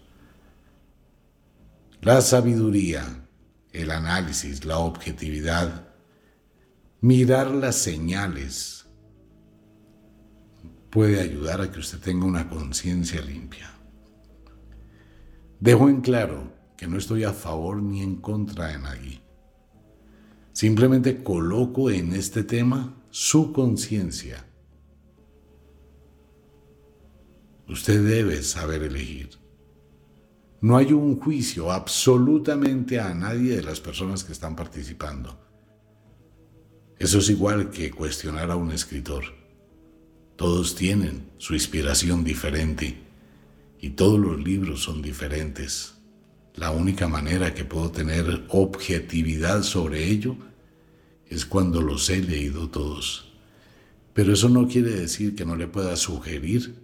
La 2.01 2.21
sabiduría, 2.21 3.27
el 3.73 3.91
análisis, 3.91 4.65
la 4.65 4.79
objetividad, 4.79 5.89
mirar 7.07 7.53
las 7.53 7.77
señales 7.77 8.85
puede 10.91 11.21
ayudar 11.21 11.61
a 11.61 11.71
que 11.71 11.79
usted 11.79 12.01
tenga 12.01 12.27
una 12.27 12.49
conciencia 12.49 13.21
limpia. 13.21 13.71
Dejo 15.61 15.89
en 15.89 16.01
claro 16.01 16.53
que 16.77 16.89
no 16.89 16.99
estoy 16.99 17.23
a 17.23 17.33
favor 17.33 17.81
ni 17.81 18.03
en 18.03 18.17
contra 18.17 18.67
de 18.67 18.79
nadie. 18.79 19.21
Simplemente 20.53 21.23
coloco 21.23 21.93
en 21.93 22.13
este 22.13 22.43
tema 22.43 22.97
su 23.11 23.53
conciencia 23.53 24.45
Usted 27.69 28.05
debe 28.05 28.43
saber 28.43 28.83
elegir. 28.85 29.31
No 30.61 30.77
hay 30.77 30.93
un 30.93 31.19
juicio 31.21 31.71
absolutamente 31.73 33.01
a 33.01 33.13
nadie 33.13 33.57
de 33.57 33.63
las 33.63 33.81
personas 33.81 34.23
que 34.23 34.33
están 34.33 34.55
participando. 34.55 35.46
Eso 36.99 37.19
es 37.19 37.29
igual 37.29 37.71
que 37.71 37.91
cuestionar 37.91 38.51
a 38.51 38.57
un 38.57 38.73
escritor. 38.73 39.25
Todos 40.37 40.75
tienen 40.75 41.31
su 41.37 41.55
inspiración 41.55 42.25
diferente 42.25 42.99
y 43.81 43.91
todos 43.91 44.19
los 44.19 44.43
libros 44.43 44.83
son 44.83 45.03
diferentes. 45.03 45.95
La 46.55 46.71
única 46.71 47.07
manera 47.07 47.53
que 47.53 47.65
puedo 47.65 47.91
tener 47.91 48.45
objetividad 48.49 49.63
sobre 49.63 50.09
ello 50.09 50.37
es 51.29 51.45
cuando 51.45 51.83
los 51.83 52.09
he 52.09 52.23
leído 52.23 52.71
todos. 52.71 53.35
Pero 54.15 54.33
eso 54.33 54.49
no 54.49 54.67
quiere 54.67 54.91
decir 54.91 55.35
que 55.35 55.45
no 55.45 55.55
le 55.55 55.69
pueda 55.69 55.97
sugerir 55.97 56.77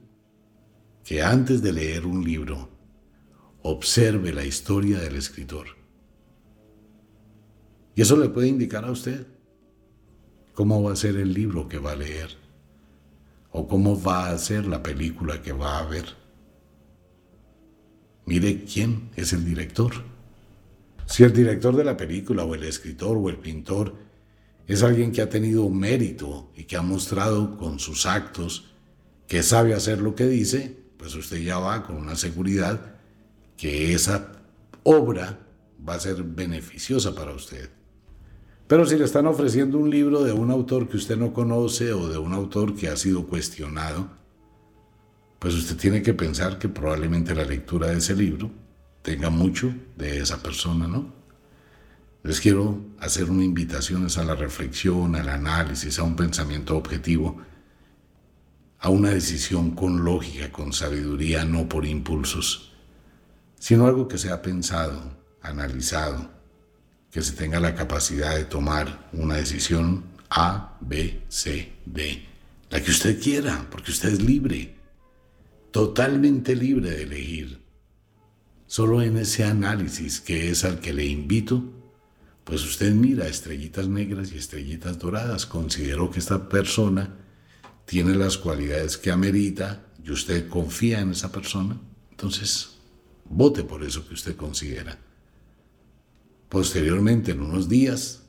que 1.05 1.23
antes 1.23 1.63
de 1.63 1.73
leer 1.73 2.05
un 2.07 2.23
libro, 2.23 2.69
observe 3.63 4.33
la 4.35 4.45
historia 4.45 4.99
del 4.99 5.17
escritor. 5.17 5.69
Y 7.95 8.03
eso 8.03 8.17
le 8.17 8.29
puede 8.29 8.49
indicar 8.49 8.85
a 8.85 8.91
usted 8.91 9.27
cómo 10.55 10.83
va 10.83 10.93
a 10.93 10.97
ser 10.97 11.17
el 11.17 11.33
libro 11.33 11.69
que 11.69 11.79
va 11.79 11.93
a 11.93 11.97
leer 11.97 12.37
o 13.51 13.69
cómo 13.69 14.01
va 14.01 14.31
a 14.31 14.39
ser 14.39 14.67
la 14.67 14.83
película 14.83 15.43
que 15.43 15.53
va 15.53 15.79
a 15.79 15.87
ver. 15.87 16.07
Mire 18.25 18.65
quién 18.65 19.11
es 19.17 19.33
el 19.33 19.45
director. 19.45 19.93
Si 21.07 21.23
el 21.23 21.33
director 21.33 21.77
de 21.77 21.85
la 21.85 21.97
película 21.97 22.45
o 22.45 22.55
el 22.55 22.63
escritor 22.65 23.17
o 23.17 23.29
el 23.29 23.37
pintor 23.37 23.95
es 24.67 24.83
alguien 24.83 25.13
que 25.13 25.21
ha 25.21 25.29
tenido 25.29 25.69
mérito 25.69 26.51
y 26.57 26.65
que 26.65 26.77
ha 26.77 26.83
mostrado 26.83 27.57
con 27.59 27.79
sus 27.79 28.07
actos 28.07 28.73
que 29.27 29.43
sabe 29.43 29.75
hacer 29.75 30.01
lo 30.01 30.15
que 30.15 30.27
dice, 30.27 30.77
pues 30.97 31.15
usted 31.15 31.39
ya 31.39 31.59
va 31.59 31.83
con 31.83 31.97
una 31.97 32.17
seguridad 32.17 32.95
que 33.57 33.93
esa 33.93 34.33
obra 34.85 35.41
va 35.87 35.95
a 35.95 36.01
ser 36.01 36.23
beneficiosa 36.23 37.15
para 37.15 37.33
usted. 37.33 37.71
Pero 38.67 38.87
si 38.87 38.97
le 38.97 39.05
están 39.05 39.27
ofreciendo 39.27 39.79
un 39.79 39.91
libro 39.91 40.23
de 40.23 40.33
un 40.33 40.51
autor 40.51 40.89
que 40.89 40.97
usted 40.97 41.17
no 41.17 41.33
conoce 41.33 41.93
o 41.93 42.09
de 42.09 42.19
un 42.19 42.33
autor 42.33 42.75
que 42.75 42.89
ha 42.89 42.97
sido 42.97 43.27
cuestionado, 43.27 44.09
pues 45.39 45.55
usted 45.55 45.77
tiene 45.77 46.03
que 46.03 46.15
pensar 46.15 46.59
que 46.59 46.69
probablemente 46.69 47.35
la 47.35 47.45
lectura 47.45 47.89
de 47.89 47.99
ese 47.99 48.15
libro 48.15 48.51
tenga 49.03 49.31
mucho 49.31 49.75
de 49.97 50.19
esa 50.19 50.43
persona, 50.43 50.87
¿no? 50.87 51.13
Les 52.23 52.41
quiero 52.41 52.79
hacer 53.01 53.29
una 53.31 53.45
invitación 53.45 54.07
a 54.17 54.25
la 54.25 54.37
reflexión, 54.37 55.17
al 55.17 55.29
análisis, 55.29 55.99
a 55.99 56.05
un 56.05 56.15
pensamiento 56.15 56.77
objetivo 56.77 57.43
a 58.83 58.89
una 58.89 59.11
decisión 59.11 59.71
con 59.77 60.05
lógica, 60.05 60.51
con 60.51 60.73
sabiduría, 60.73 61.45
no 61.45 61.69
por 61.69 61.87
impulsos, 61.87 62.73
sino 63.57 63.87
algo 63.87 64.09
que 64.09 64.19
sea 64.19 64.43
pensado, 64.43 65.01
analizado, 65.41 66.29
que 67.13 67.21
se 67.21 67.33
tenga 67.33 67.61
la 67.61 67.75
capacidad 67.75 68.35
de 68.35 68.47
tomar 68.47 69.11
una 69.13 69.37
decisión 69.37 70.03
A, 70.31 70.79
B, 70.81 71.23
C, 71.29 71.71
D, 71.85 72.27
la 72.71 72.83
que 72.83 72.91
usted 72.91 73.23
quiera, 73.23 73.69
porque 73.71 73.91
usted 73.91 74.15
es 74.15 74.23
libre, 74.23 74.75
totalmente 75.71 76.57
libre 76.57 76.91
de 76.91 77.03
elegir. 77.03 77.61
Solo 78.67 79.03
en 79.03 79.19
ese 79.19 79.45
análisis 79.45 80.23
que 80.23 80.49
es 80.49 80.65
al 80.65 80.81
que 80.81 80.95
le 80.95 81.05
invito, 81.05 81.63
pues 82.45 82.65
usted 82.65 82.93
mira 82.95 83.29
estrellitas 83.29 83.89
negras 83.89 84.33
y 84.33 84.39
estrellitas 84.39 84.99
doradas, 84.99 85.45
considero 85.45 86.11
que 86.11 86.19
esta 86.19 86.49
persona 86.49 87.15
tiene 87.85 88.15
las 88.15 88.39
cualidades 88.39 88.97
que 88.97 89.11
amerita 89.11 89.85
y 90.03 90.11
usted 90.13 90.49
confía 90.49 91.01
en 91.01 91.11
esa 91.11 91.31
persona, 91.31 91.79
entonces 92.11 92.71
vote 93.29 93.65
por 93.65 93.85
eso 93.85 94.09
que 94.09 94.15
usted 94.15 94.35
considera. 94.35 94.99
Posteriormente, 96.53 97.33
en 97.33 97.41
unos 97.41 97.67
días, 97.67 98.25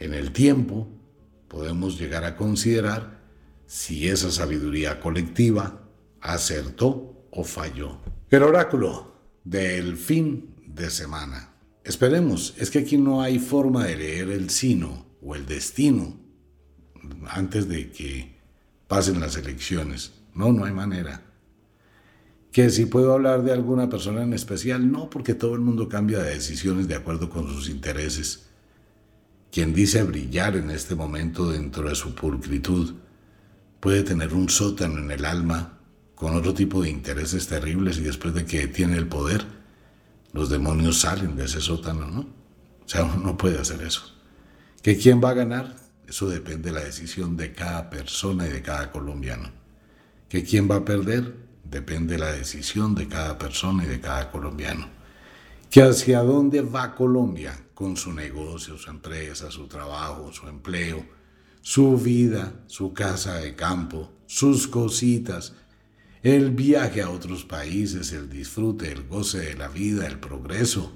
en 0.00 0.12
el 0.12 0.32
tiempo, 0.32 0.88
podemos 1.46 2.00
llegar 2.00 2.24
a 2.24 2.36
considerar 2.36 3.20
si 3.64 4.08
esa 4.08 4.32
sabiduría 4.32 4.98
colectiva 4.98 5.88
acertó 6.20 7.28
o 7.30 7.44
falló. 7.44 8.00
El 8.28 8.42
oráculo 8.42 9.14
del 9.44 9.96
fin 9.96 10.56
de 10.66 10.90
semana. 10.90 11.54
Esperemos, 11.84 12.56
es 12.58 12.72
que 12.72 12.80
aquí 12.80 12.98
no 12.98 13.22
hay 13.22 13.38
forma 13.38 13.84
de 13.86 13.96
leer 13.96 14.28
el 14.30 14.50
sino 14.50 15.06
o 15.22 15.36
el 15.36 15.46
destino 15.46 16.18
antes 17.28 17.68
de 17.68 17.92
que 17.92 18.36
pasen 18.88 19.20
las 19.20 19.36
elecciones. 19.36 20.10
No, 20.34 20.52
no 20.52 20.64
hay 20.64 20.72
manera. 20.72 21.22
Que 22.52 22.70
si 22.70 22.86
puedo 22.86 23.12
hablar 23.12 23.42
de 23.44 23.52
alguna 23.52 23.88
persona 23.88 24.22
en 24.22 24.32
especial, 24.32 24.90
no, 24.90 25.08
porque 25.08 25.34
todo 25.34 25.54
el 25.54 25.60
mundo 25.60 25.88
cambia 25.88 26.18
de 26.18 26.34
decisiones 26.34 26.88
de 26.88 26.96
acuerdo 26.96 27.30
con 27.30 27.46
sus 27.48 27.68
intereses. 27.68 28.48
Quien 29.52 29.72
dice 29.72 30.02
brillar 30.02 30.56
en 30.56 30.70
este 30.70 30.94
momento 30.94 31.50
dentro 31.50 31.88
de 31.88 31.94
su 31.94 32.14
pulcritud 32.14 32.94
puede 33.80 34.02
tener 34.02 34.34
un 34.34 34.48
sótano 34.48 34.98
en 34.98 35.10
el 35.10 35.24
alma 35.24 35.78
con 36.14 36.36
otro 36.36 36.52
tipo 36.52 36.82
de 36.82 36.90
intereses 36.90 37.46
terribles 37.46 37.98
y 37.98 38.02
después 38.02 38.34
de 38.34 38.44
que 38.44 38.66
tiene 38.68 38.96
el 38.96 39.08
poder, 39.08 39.44
los 40.32 40.50
demonios 40.50 41.00
salen 41.00 41.34
de 41.34 41.46
ese 41.46 41.60
sótano, 41.60 42.06
¿no? 42.06 42.20
O 42.20 42.88
sea, 42.88 43.04
uno 43.04 43.16
no 43.16 43.36
puede 43.36 43.58
hacer 43.58 43.82
eso. 43.82 44.02
¿Que 44.82 44.96
quién 44.96 45.20
va 45.22 45.30
a 45.30 45.34
ganar? 45.34 45.76
Eso 46.06 46.28
depende 46.28 46.70
de 46.70 46.74
la 46.78 46.84
decisión 46.84 47.36
de 47.36 47.52
cada 47.52 47.88
persona 47.88 48.46
y 48.46 48.50
de 48.50 48.62
cada 48.62 48.90
colombiano. 48.90 49.50
¿Que 50.28 50.44
quién 50.44 50.70
va 50.70 50.76
a 50.76 50.84
perder? 50.84 51.34
Depende 51.64 52.14
de 52.14 52.20
la 52.20 52.32
decisión 52.32 52.94
de 52.94 53.08
cada 53.08 53.38
persona 53.38 53.84
y 53.84 53.88
de 53.88 54.00
cada 54.00 54.30
colombiano. 54.30 54.88
¿Que 55.70 55.82
hacia 55.82 56.22
dónde 56.22 56.62
va 56.62 56.94
Colombia 56.94 57.56
con 57.74 57.96
su 57.96 58.12
negocio, 58.12 58.76
su 58.76 58.90
empresa, 58.90 59.50
su 59.50 59.68
trabajo, 59.68 60.32
su 60.32 60.48
empleo, 60.48 61.04
su 61.62 61.96
vida, 61.96 62.64
su 62.66 62.92
casa 62.92 63.36
de 63.36 63.54
campo, 63.54 64.12
sus 64.26 64.66
cositas, 64.66 65.54
el 66.22 66.50
viaje 66.50 67.02
a 67.02 67.10
otros 67.10 67.44
países, 67.44 68.12
el 68.12 68.28
disfrute, 68.28 68.92
el 68.92 69.06
goce 69.06 69.38
de 69.38 69.54
la 69.54 69.68
vida, 69.68 70.06
el 70.06 70.18
progreso, 70.18 70.92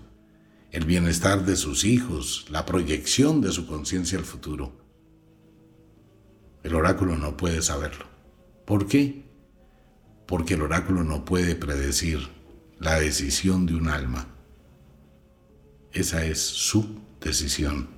el 0.70 0.84
bienestar 0.84 1.46
de 1.46 1.56
sus 1.56 1.84
hijos, 1.84 2.46
la 2.50 2.66
proyección 2.66 3.40
de 3.40 3.52
su 3.52 3.66
conciencia 3.66 4.18
al 4.18 4.24
futuro. 4.24 4.72
El 6.62 6.74
oráculo 6.74 7.16
no 7.16 7.36
puede 7.36 7.62
saberlo. 7.62 8.06
¿Por 8.64 8.86
qué? 8.86 9.23
Porque 10.26 10.54
el 10.54 10.62
oráculo 10.62 11.04
no 11.04 11.24
puede 11.24 11.54
predecir 11.54 12.28
la 12.78 12.98
decisión 12.98 13.66
de 13.66 13.74
un 13.74 13.88
alma. 13.88 14.26
Esa 15.92 16.24
es 16.24 16.40
su 16.40 17.00
decisión. 17.20 17.88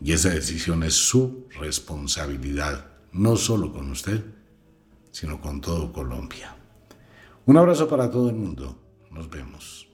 Y 0.00 0.12
esa 0.12 0.30
decisión 0.30 0.82
es 0.82 0.94
su 0.94 1.46
responsabilidad, 1.58 2.86
no 3.12 3.36
solo 3.36 3.72
con 3.72 3.90
usted, 3.90 4.24
sino 5.10 5.40
con 5.40 5.60
todo 5.60 5.92
Colombia. 5.92 6.56
Un 7.44 7.56
abrazo 7.56 7.88
para 7.88 8.10
todo 8.10 8.30
el 8.30 8.36
mundo. 8.36 8.78
Nos 9.10 9.28
vemos. 9.28 9.90